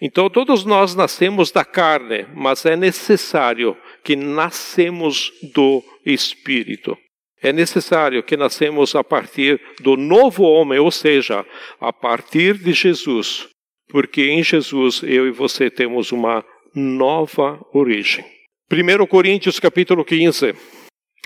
Então 0.00 0.28
todos 0.28 0.64
nós 0.64 0.96
nascemos 0.96 1.52
da 1.52 1.64
carne, 1.64 2.26
mas 2.34 2.66
é 2.66 2.74
necessário 2.74 3.76
que 4.02 4.16
nascemos 4.16 5.30
do 5.54 5.80
Espírito. 6.04 6.98
É 7.40 7.52
necessário 7.52 8.22
que 8.22 8.36
nascemos 8.36 8.94
a 8.96 9.04
partir 9.04 9.60
do 9.80 9.96
novo 9.96 10.42
homem, 10.42 10.78
ou 10.78 10.90
seja, 10.90 11.46
a 11.80 11.92
partir 11.92 12.58
de 12.58 12.72
Jesus, 12.72 13.48
porque 13.88 14.22
em 14.22 14.42
Jesus 14.42 15.02
eu 15.02 15.26
e 15.26 15.30
você 15.30 15.70
temos 15.70 16.10
uma 16.10 16.44
nova 16.74 17.64
origem. 17.72 18.24
1 18.72 19.06
Coríntios 19.06 19.60
capítulo 19.60 20.02
15, 20.02 20.54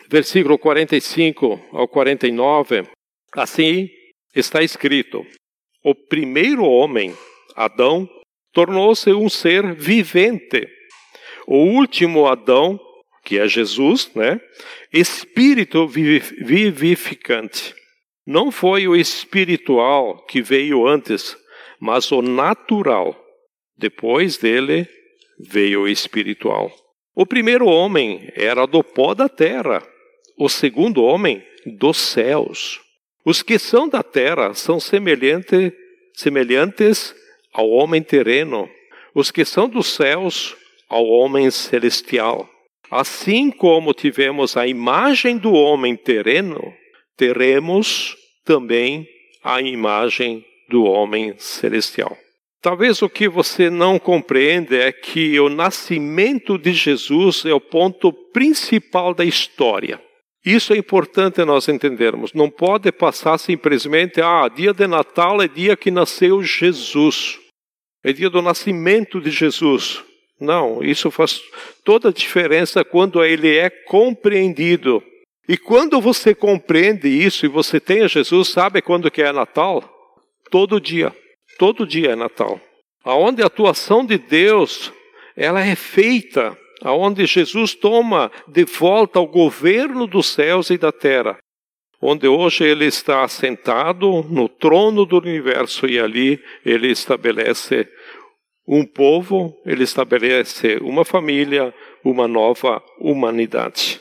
versículo 0.09 0.59
45 0.59 1.65
ao 1.71 1.87
49, 1.87 2.83
assim 3.37 3.89
está 4.35 4.65
escrito: 4.65 5.25
O 5.85 5.95
primeiro 5.95 6.65
homem, 6.65 7.15
Adão, 7.55 8.11
tornou-se 8.53 9.13
um 9.13 9.29
ser 9.29 9.77
vivente. 9.77 10.67
O 11.47 11.59
último 11.59 12.27
Adão, 12.27 12.81
que 13.25 13.39
é 13.39 13.47
Jesus, 13.47 14.11
né? 14.13 14.41
Espírito 14.93 15.87
vivificante. 15.87 17.73
Não 18.27 18.51
foi 18.51 18.89
o 18.89 18.97
espiritual 18.97 20.27
que 20.27 20.43
veio 20.43 20.85
antes, 20.85 21.37
mas 21.79 22.11
o 22.11 22.21
natural. 22.21 23.17
Depois 23.79 24.37
dele 24.37 24.89
veio 25.39 25.83
o 25.83 25.89
espiritual. 25.89 26.86
O 27.19 27.25
primeiro 27.25 27.65
homem 27.65 28.31
era 28.35 28.67
do 28.67 28.85
pó 28.85 29.15
da 29.15 29.27
terra, 29.27 29.83
o 30.37 30.51
segundo 30.51 31.03
homem 31.03 31.43
dos 31.65 31.97
céus. 31.97 32.79
Os 33.25 33.41
que 33.43 33.59
são 33.59 33.89
da 33.89 34.03
terra 34.03 34.53
são 34.53 34.79
semelhante, 34.79 35.73
semelhantes 36.13 37.15
ao 37.55 37.71
homem 37.71 38.03
terreno, 38.03 38.69
os 39.15 39.31
que 39.31 39.47
são 39.47 39.67
dos 39.67 39.87
céus 39.87 40.55
ao 40.91 41.07
homem 41.07 41.51
celestial. 41.51 42.47
Assim 42.91 43.51
como 43.51 43.95
tivemos 43.95 44.55
a 44.55 44.67
imagem 44.67 45.39
do 45.39 45.55
homem 45.55 45.97
terreno, 45.97 46.61
teremos 47.17 48.15
também 48.45 49.09
a 49.43 49.63
imagem 49.63 50.45
do 50.69 50.85
homem 50.85 51.35
celestial. 51.39 52.15
Talvez 52.67 53.01
o 53.01 53.09
que 53.09 53.29
você 53.29 53.71
não 53.71 53.97
compreende 53.97 54.75
é 54.75 54.91
que 54.91 55.39
o 55.39 55.49
nascimento 55.49 56.59
de 56.59 56.73
Jesus 56.73 57.45
é 57.45 57.55
o 57.55 57.61
ponto 57.61 58.13
principal 58.13 59.15
da 59.15 59.25
história. 59.25 60.03
Isso 60.45 60.73
é 60.73 60.77
importante 60.77 61.45
nós 61.45 61.69
entendermos. 61.69 62.33
Não 62.33 62.51
pode 62.51 62.91
passar 62.91 63.39
simplesmente, 63.39 64.21
ah, 64.21 64.49
dia 64.49 64.75
de 64.75 64.85
Natal 64.89 65.41
é 65.41 65.47
dia 65.47 65.77
que 65.77 65.93
nasceu 65.93 66.43
Jesus 66.43 67.39
é 68.03 68.13
dia 68.13 68.29
do 68.29 68.43
nascimento 68.43 69.21
de 69.21 69.31
Jesus. 69.31 70.03
Não, 70.41 70.83
isso 70.83 71.09
faz 71.09 71.41
toda 71.85 72.09
a 72.09 72.13
diferença 72.13 72.85
quando 72.85 73.23
ele 73.23 73.57
é 73.57 73.71
compreendido. 73.71 75.01
E 75.49 75.57
quando 75.57 76.01
você 76.01 76.35
compreende 76.35 77.07
isso 77.07 77.47
e 77.47 77.49
você 77.49 77.79
tem 77.79 78.03
a 78.03 78.09
Jesus, 78.09 78.49
sabe 78.49 78.83
quando 78.83 79.09
que 79.09 79.23
é 79.23 79.31
Natal? 79.31 79.89
Todo 80.51 80.81
dia. 80.81 81.15
Todo 81.59 81.87
dia 81.87 82.13
é 82.13 82.17
Natal. 82.17 82.61
Aonde 83.05 83.43
a 83.43 83.47
atuação 83.47 84.05
de 84.05 84.19
Deus, 84.19 84.93
ela 85.37 85.65
é 85.65 85.75
feita, 85.75 86.57
aonde 86.83 87.25
Jesus 87.27 87.75
toma 87.75 88.31
de 88.49 88.65
volta 88.65 89.21
o 89.21 89.27
governo 89.27 90.07
dos 90.07 90.27
céus 90.27 90.71
e 90.71 90.79
da 90.79 90.93
terra 90.93 91.39
onde 92.01 92.29
hoje 92.29 92.65
ele 92.65 92.85
está 92.85 93.25
assentado 93.25 94.23
no 94.29 94.49
trono 94.49 95.05
do 95.05 95.19
universo 95.19 95.87
e 95.87 95.99
ali 95.99 96.41
ele 96.65 96.89
estabelece 96.91 97.89
um 98.67 98.85
povo, 98.85 99.57
ele 99.65 99.85
estabelece 99.85 100.79
uma 100.83 101.05
família, 101.05 101.73
uma 102.05 102.27
nova 102.27 102.83
humanidade. 103.01 104.01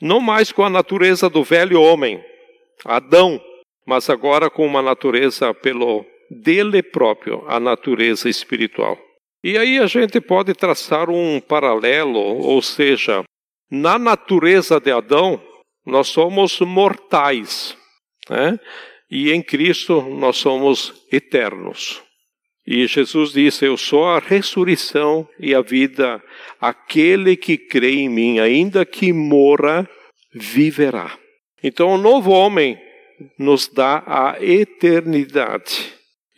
Não 0.00 0.20
mais 0.20 0.50
com 0.50 0.64
a 0.64 0.70
natureza 0.70 1.30
do 1.30 1.44
velho 1.44 1.80
homem, 1.80 2.22
Adão, 2.84 3.40
mas 3.86 4.10
agora 4.10 4.50
com 4.50 4.66
uma 4.66 4.82
natureza 4.82 5.54
pelo 5.54 6.04
dele 6.32 6.82
próprio, 6.82 7.44
a 7.46 7.60
natureza 7.60 8.28
espiritual. 8.28 8.98
E 9.44 9.58
aí 9.58 9.78
a 9.78 9.86
gente 9.86 10.20
pode 10.20 10.54
traçar 10.54 11.10
um 11.10 11.40
paralelo, 11.40 12.20
ou 12.20 12.62
seja, 12.62 13.24
na 13.70 13.98
natureza 13.98 14.78
de 14.78 14.90
Adão, 14.90 15.42
nós 15.84 16.08
somos 16.08 16.60
mortais, 16.60 17.76
né? 18.30 18.58
e 19.10 19.32
em 19.32 19.42
Cristo 19.42 20.00
nós 20.02 20.36
somos 20.36 21.06
eternos. 21.12 22.02
E 22.66 22.86
Jesus 22.86 23.32
disse: 23.32 23.64
Eu 23.64 23.76
sou 23.76 24.06
a 24.06 24.20
ressurreição 24.20 25.28
e 25.38 25.54
a 25.54 25.60
vida. 25.60 26.22
Aquele 26.60 27.36
que 27.36 27.58
crê 27.58 27.96
em 27.96 28.08
mim, 28.08 28.38
ainda 28.38 28.86
que 28.86 29.12
morra, 29.12 29.88
viverá. 30.32 31.18
Então, 31.62 31.94
o 31.94 31.98
novo 31.98 32.30
homem 32.30 32.78
nos 33.38 33.68
dá 33.68 34.02
a 34.06 34.36
eternidade. 34.40 35.92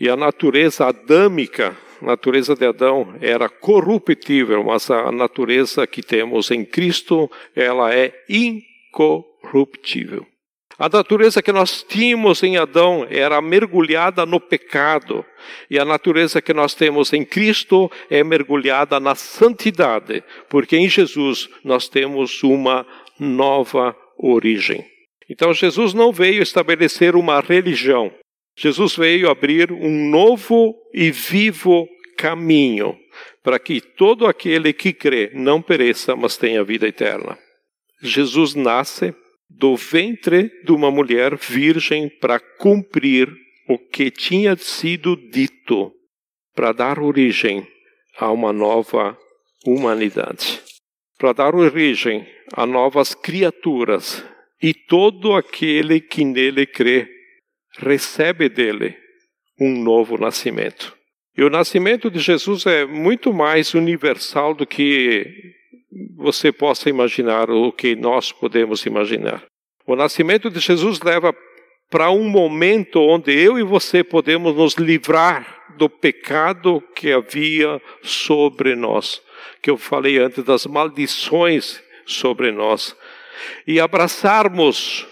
E 0.05 0.09
a 0.11 0.17
natureza 0.19 0.85
adâmica, 0.85 1.75
a 2.03 2.05
natureza 2.05 2.55
de 2.55 2.67
Adão, 2.67 3.15
era 3.23 3.49
corruptível, 3.49 4.63
mas 4.63 4.91
a 4.91 5.11
natureza 5.11 5.87
que 5.87 6.03
temos 6.03 6.51
em 6.51 6.63
Cristo, 6.63 7.31
ela 7.57 7.91
é 7.95 8.13
incorruptível. 8.29 10.27
A 10.79 10.91
natureza 10.91 11.41
que 11.41 11.51
nós 11.51 11.83
tínhamos 11.83 12.43
em 12.43 12.59
Adão 12.59 13.07
era 13.09 13.41
mergulhada 13.41 14.27
no 14.27 14.39
pecado, 14.39 15.25
e 15.71 15.79
a 15.79 15.87
natureza 15.87 16.43
que 16.43 16.53
nós 16.53 16.75
temos 16.75 17.11
em 17.15 17.25
Cristo 17.25 17.91
é 18.11 18.23
mergulhada 18.23 19.01
na 19.01 19.15
santidade, 19.15 20.23
porque 20.51 20.77
em 20.77 20.87
Jesus 20.87 21.49
nós 21.65 21.89
temos 21.89 22.43
uma 22.43 22.87
nova 23.19 23.97
origem. 24.19 24.85
Então 25.31 25.55
Jesus 25.55 25.95
não 25.95 26.13
veio 26.13 26.43
estabelecer 26.43 27.17
uma 27.17 27.41
religião, 27.41 28.13
Jesus 28.57 28.97
veio 28.97 29.29
abrir 29.29 29.73
um 29.73 30.09
novo 30.09 30.75
e 30.93 31.11
vivo 31.11 31.89
caminho 32.17 32.97
para 33.43 33.59
que 33.59 33.81
todo 33.81 34.27
aquele 34.27 34.73
que 34.73 34.93
crê 34.93 35.31
não 35.35 35.61
pereça, 35.61 36.17
mas 36.17 36.37
tenha 36.37 36.65
vida 36.65 36.89
eterna. 36.89 37.39
Jesus 38.01 38.55
nasce 38.55 39.15
do 39.49 39.77
ventre 39.77 40.51
de 40.65 40.73
uma 40.73 40.91
mulher 40.91 41.37
virgem 41.37 42.09
para 42.09 42.41
cumprir 42.41 43.29
o 43.69 43.79
que 43.79 44.11
tinha 44.11 44.57
sido 44.57 45.17
dito, 45.17 45.93
para 46.55 46.73
dar 46.73 46.99
origem 46.99 47.67
a 48.19 48.31
uma 48.31 48.53
nova 48.53 49.17
humanidade, 49.67 50.61
para 51.19 51.33
dar 51.33 51.55
origem 51.55 52.27
a 52.53 52.67
novas 52.67 53.15
criaturas, 53.15 54.25
e 54.63 54.73
todo 54.73 55.35
aquele 55.35 56.01
que 56.01 56.25
nele 56.25 56.67
crê 56.67 57.09
recebe 57.79 58.49
dele 58.49 58.97
um 59.61 59.83
novo 59.83 60.19
nascimento. 60.19 60.97
E 61.37 61.43
o 61.43 61.51
nascimento 61.51 62.11
de 62.11 62.21
Jesus 62.21 62.65
é 62.67 62.85
muito 62.85 63.33
mais 63.33 63.75
universal 63.75 64.55
do 64.55 64.67
que 64.67 65.27
você 66.17 66.53
possa 66.53 66.89
imaginar 66.89 67.51
ou 67.51 67.73
que 67.73 67.97
nós 67.97 68.33
podemos 68.33 68.87
imaginar. 68.87 69.45
O 69.87 69.97
nascimento 69.97 70.49
de 70.49 70.61
Jesus 70.61 71.01
leva 71.01 71.35
para 71.91 72.11
um 72.11 72.29
momento 72.29 73.01
onde 73.01 73.33
eu 73.33 73.59
e 73.59 73.63
você 73.63 74.03
podemos 74.03 74.55
nos 74.55 74.75
livrar 74.75 75.63
do 75.77 75.89
pecado 75.89 76.83
que 76.95 77.13
havia 77.13 77.81
sobre 78.03 78.75
nós, 78.75 79.21
que 79.61 79.71
eu 79.71 79.77
falei 79.77 80.19
antes 80.19 80.43
das 80.45 80.67
maldições 80.67 81.83
sobre 82.07 82.51
nós, 82.53 82.97
e 83.67 83.81
abraçarmos 83.81 85.07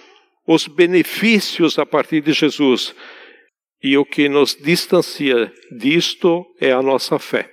os 0.46 0.66
benefícios 0.66 1.78
a 1.78 1.86
partir 1.86 2.20
de 2.20 2.32
Jesus. 2.32 2.94
E 3.82 3.96
o 3.96 4.04
que 4.04 4.28
nos 4.28 4.54
distancia 4.54 5.52
disto 5.70 6.44
é 6.60 6.72
a 6.72 6.82
nossa 6.82 7.18
fé. 7.18 7.50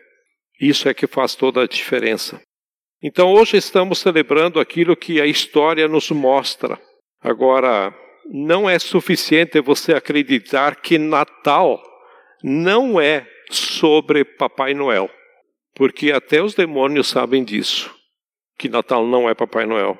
Isso 0.59 0.87
é 0.87 0.93
que 0.93 1.07
faz 1.07 1.35
toda 1.35 1.63
a 1.63 1.67
diferença. 1.67 2.41
Então 3.01 3.31
hoje 3.31 3.57
estamos 3.57 3.99
celebrando 3.99 4.59
aquilo 4.59 4.95
que 4.95 5.21
a 5.21 5.25
história 5.25 5.87
nos 5.87 6.11
mostra. 6.11 6.79
Agora, 7.21 7.95
não 8.25 8.69
é 8.69 8.77
suficiente 8.77 9.59
você 9.61 9.93
acreditar 9.93 10.75
que 10.75 10.97
Natal 10.97 11.81
não 12.43 12.99
é 12.99 13.27
sobre 13.49 14.23
Papai 14.23 14.73
Noel, 14.73 15.09
porque 15.73 16.11
até 16.11 16.41
os 16.41 16.53
demônios 16.53 17.07
sabem 17.07 17.43
disso, 17.43 17.93
que 18.57 18.69
Natal 18.69 19.05
não 19.07 19.29
é 19.29 19.33
Papai 19.33 19.65
Noel. 19.65 19.97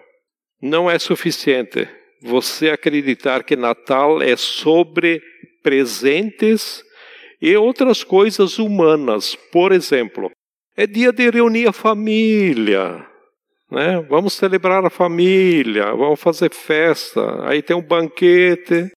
Não 0.62 0.92
é 0.92 1.00
suficiente 1.00 1.88
você 2.22 2.70
acreditar 2.70 3.44
que 3.44 3.56
Natal 3.56 4.22
é 4.22 4.36
sobre 4.36 5.22
presentes 5.64 6.84
e 7.42 7.56
outras 7.56 8.04
coisas 8.04 8.60
humanas. 8.60 9.36
Por 9.52 9.72
exemplo, 9.72 10.32
é 10.76 10.86
dia 10.86 11.12
de 11.12 11.30
reunir 11.30 11.68
a 11.68 11.74
família. 11.74 13.06
Né? 13.72 14.02
Vamos 14.10 14.34
celebrar 14.34 14.84
a 14.86 14.90
família, 14.90 15.94
vamos 15.94 16.20
fazer 16.20 16.52
festa. 16.54 17.48
Aí 17.48 17.62
tem 17.62 17.76
um 17.76 17.82
banquete, 17.82 18.92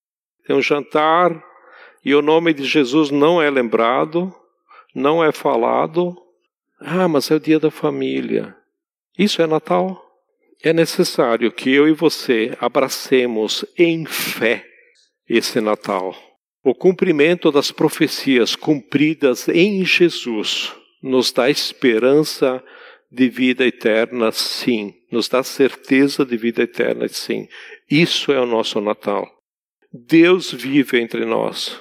tem 0.47 0.57
um 0.57 0.63
jantar, 0.63 1.43
e 2.05 2.15
o 2.15 2.23
nome 2.23 2.53
de 2.53 2.65
Jesus 2.65 3.11
não 3.11 3.41
é 3.41 3.49
lembrado, 3.49 4.35
não 4.95 5.23
é 5.23 5.31
falado. 5.31 6.17
Ah, 6.81 7.07
mas 7.07 7.31
é 7.31 7.35
o 7.37 7.41
dia 7.41 7.61
da 7.61 7.71
família. 7.71 8.57
Isso 9.17 9.41
é 9.41 9.47
Natal? 9.47 10.02
É 10.63 10.73
necessário 10.73 11.51
que 11.51 11.71
eu 11.71 11.89
e 11.89 11.93
você 11.93 12.57
abracemos 12.61 13.65
em 13.77 14.07
fé 14.07 14.65
esse 15.29 15.61
Natal. 15.61 16.15
O 16.63 16.73
cumprimento 16.73 17.51
das 17.51 17.73
profecias 17.73 18.55
cumpridas 18.55 19.49
em 19.49 19.85
Jesus 19.85 20.73
nos 21.03 21.33
dá 21.33 21.51
esperança 21.51 22.63
de 23.11 23.29
vida 23.29 23.67
eterna, 23.67 24.31
sim. 24.31 24.95
Nos 25.11 25.29
dá 25.29 25.43
certeza 25.43 26.25
de 26.25 26.37
vida 26.37 26.63
eterna, 26.63 27.09
sim. 27.09 27.49
Isso 27.91 28.31
é 28.31 28.41
o 28.41 28.47
nosso 28.47 28.81
Natal. 28.81 29.29
Deus 29.93 30.53
vive 30.53 31.01
entre 31.01 31.25
nós. 31.25 31.81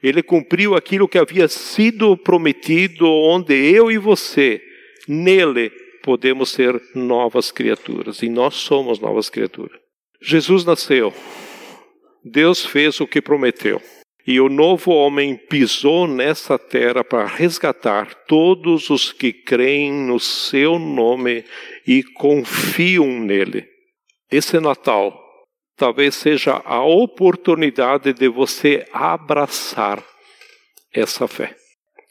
Ele 0.00 0.22
cumpriu 0.22 0.76
aquilo 0.76 1.08
que 1.08 1.18
havia 1.18 1.48
sido 1.48 2.16
prometido, 2.16 3.06
onde 3.06 3.54
eu 3.54 3.90
e 3.90 3.98
você, 3.98 4.62
nele, 5.08 5.72
podemos 6.02 6.50
ser 6.50 6.80
novas 6.94 7.50
criaturas. 7.50 8.22
E 8.22 8.28
nós 8.28 8.54
somos 8.54 8.98
novas 8.98 9.30
criaturas. 9.30 9.78
Jesus 10.20 10.64
nasceu. 10.64 11.12
Deus 12.24 12.64
fez 12.64 13.00
o 13.00 13.06
que 13.06 13.22
prometeu. 13.22 13.80
E 14.26 14.38
o 14.40 14.48
novo 14.48 14.92
homem 14.92 15.36
pisou 15.36 16.06
nessa 16.06 16.58
terra 16.58 17.02
para 17.02 17.26
resgatar 17.26 18.14
todos 18.26 18.90
os 18.90 19.12
que 19.12 19.32
creem 19.32 19.92
no 19.92 20.20
seu 20.20 20.78
nome 20.78 21.44
e 21.86 22.02
confiam 22.02 23.06
nele. 23.06 23.66
Esse 24.30 24.60
Natal 24.60 25.18
talvez 25.76 26.14
seja 26.14 26.60
a 26.64 26.84
oportunidade 26.84 28.12
de 28.12 28.28
você 28.28 28.86
abraçar 28.92 30.04
essa 30.92 31.26
fé. 31.26 31.56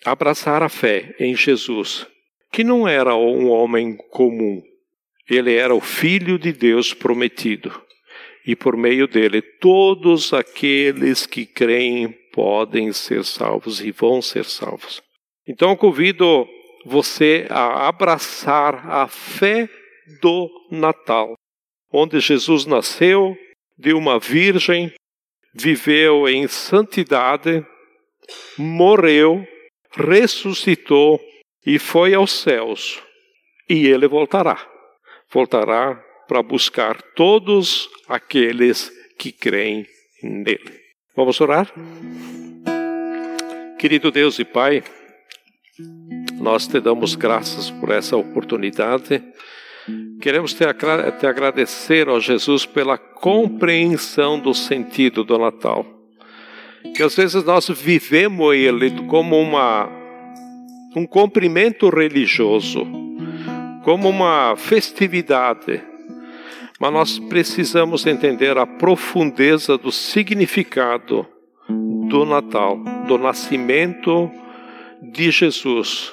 Abraçar 0.04 0.64
a 0.64 0.70
fé 0.70 1.16
em 1.20 1.36
Jesus, 1.36 2.08
que 2.52 2.64
não 2.64 2.88
era 2.88 3.16
um 3.16 3.50
homem 3.50 3.96
comum. 4.10 4.62
Ele 5.30 5.56
era 5.56 5.74
o 5.74 5.82
Filho 5.82 6.40
de 6.40 6.52
Deus 6.52 6.94
prometido 6.94 7.72
e 8.46 8.56
por 8.56 8.76
meio 8.76 9.08
dele 9.08 9.42
todos 9.42 10.34
aqueles 10.34 11.28
que 11.28 11.46
creem 11.46 12.12
podem 12.34 12.92
ser 12.92 13.24
salvos 13.24 13.80
e 13.80 13.92
vão 13.92 14.22
ser 14.22 14.46
salvos. 14.46 15.02
Então 15.48 15.76
convido 15.76 16.48
você 16.86 17.46
a 17.50 17.88
abraçar 17.88 18.90
a 18.90 19.08
fé 19.08 19.70
do 20.22 20.50
Natal, 20.72 21.36
onde 21.92 22.20
Jesus 22.20 22.66
nasceu 22.66 23.38
de 23.78 23.94
uma 23.94 24.18
virgem, 24.18 24.92
viveu 25.54 26.28
em 26.28 26.48
santidade, 26.48 27.64
morreu, 28.58 29.46
ressuscitou 29.96 31.20
e 31.66 31.78
foi 31.80 32.14
aos 32.14 32.32
céus. 32.32 33.02
E 33.70 33.88
ele 33.88 34.08
voltará. 34.08 34.58
Voltará 35.32 35.96
para 36.28 36.42
buscar 36.42 37.02
todos 37.16 37.90
aqueles 38.08 38.92
que 39.18 39.32
creem 39.32 39.86
nele. 40.24 40.80
Vamos 41.16 41.40
orar? 41.42 41.72
Querido 43.78 44.12
Deus 44.12 44.40
e 44.40 44.46
Pai, 44.46 44.84
nós 46.40 46.68
te 46.68 46.80
damos 46.80 47.16
graças 47.16 47.70
por 47.72 47.92
essa 47.92 48.16
oportunidade. 48.16 49.24
Queremos 50.22 50.54
te, 50.54 50.66
te 51.20 51.28
agradecer, 51.28 52.10
ó 52.10 52.20
Jesus, 52.20 52.66
pela 52.66 52.98
compreensão 52.98 54.40
do 54.40 54.54
sentido 54.54 55.24
do 55.24 55.38
Natal. 55.38 55.86
Que 56.96 57.04
às 57.04 57.16
vezes 57.16 57.44
nós 57.44 57.70
vivemos 57.70 58.56
ele 58.56 58.92
como 59.08 59.40
uma, 59.40 59.90
um 60.96 61.06
cumprimento 61.06 61.90
religioso, 61.90 62.86
como 63.84 64.10
uma 64.10 64.56
festividade, 64.56 65.82
mas 66.80 66.94
nós 66.94 67.20
precisamos 67.20 68.06
entender 68.06 68.58
a 68.58 68.66
profundeza 68.66 69.78
do 69.78 69.92
significado 69.92 71.28
do 72.08 72.26
Natal, 72.26 72.78
do 73.08 73.18
nascimento 73.18 74.32
de 75.02 75.30
Jesus, 75.30 76.12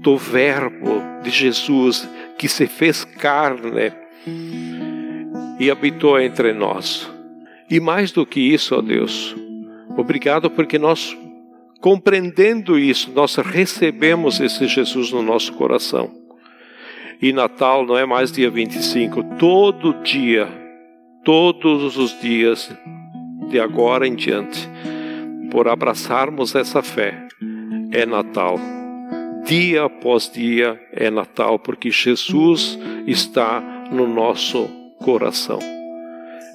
do 0.00 0.16
Verbo 0.16 1.02
de 1.22 1.30
Jesus 1.30 2.08
que 2.38 2.48
se 2.48 2.66
fez 2.66 3.04
carne 3.04 3.92
e 5.58 5.70
habitou 5.70 6.20
entre 6.20 6.52
nós. 6.52 7.10
E 7.70 7.80
mais 7.80 8.12
do 8.12 8.26
que 8.26 8.40
isso, 8.40 8.74
ó 8.74 8.82
Deus, 8.82 9.34
obrigado 9.96 10.50
porque 10.50 10.78
nós, 10.78 11.16
compreendendo 11.82 12.78
isso, 12.78 13.10
nós 13.12 13.34
recebemos 13.34 14.40
esse 14.40 14.68
Jesus 14.68 15.10
no 15.10 15.20
nosso 15.20 15.52
coração. 15.54 16.10
E 17.20 17.32
Natal 17.32 17.84
não 17.84 17.98
é 17.98 18.06
mais 18.06 18.30
dia 18.30 18.48
25, 18.48 19.36
todo 19.36 20.00
dia, 20.02 20.48
todos 21.24 21.96
os 21.96 22.18
dias, 22.20 22.72
de 23.48 23.58
agora 23.58 24.06
em 24.06 24.14
diante, 24.14 24.68
por 25.50 25.68
abraçarmos 25.68 26.54
essa 26.54 26.82
fé, 26.82 27.26
é 27.90 28.06
Natal. 28.06 28.58
Dia 29.44 29.84
após 29.84 30.30
dia 30.30 30.80
é 30.92 31.10
Natal, 31.10 31.58
porque 31.58 31.90
Jesus 31.90 32.78
está 33.08 33.60
no 33.90 34.06
nosso 34.06 34.68
coração. 35.00 35.58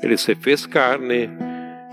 Ele 0.01 0.15
se 0.15 0.35
fez 0.35 0.65
carne 0.65 1.29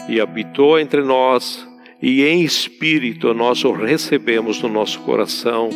e 0.08 0.20
habitou 0.20 0.78
entre 0.78 1.02
nós, 1.02 1.66
e 2.04 2.22
em 2.22 2.42
espírito 2.42 3.32
nós 3.32 3.64
o 3.64 3.72
recebemos 3.72 4.60
no 4.60 4.68
nosso 4.68 5.00
coração, 5.00 5.70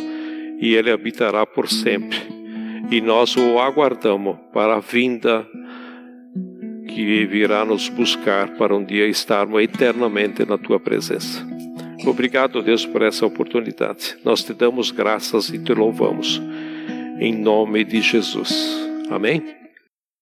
e 0.59 0.75
ele 0.75 0.91
habitará 0.91 1.43
por 1.43 1.67
sempre. 1.67 2.19
E 2.91 3.01
nós 3.01 3.35
o 3.35 3.57
aguardamos 3.57 4.37
para 4.53 4.75
a 4.75 4.79
vinda 4.79 5.47
que 6.87 7.25
virá 7.25 7.65
nos 7.65 7.89
buscar 7.89 8.49
para 8.57 8.75
um 8.75 8.83
dia 8.83 9.07
estarmos 9.07 9.59
eternamente 9.63 10.45
na 10.45 10.59
tua 10.59 10.79
presença. 10.79 11.43
Obrigado, 12.05 12.61
Deus, 12.61 12.85
por 12.85 13.01
essa 13.01 13.25
oportunidade. 13.25 14.15
Nós 14.23 14.43
te 14.43 14.53
damos 14.53 14.91
graças 14.91 15.49
e 15.49 15.57
te 15.57 15.73
louvamos. 15.73 16.39
Em 17.19 17.33
nome 17.33 17.83
de 17.83 18.01
Jesus. 18.01 18.53
Amém? 19.09 19.41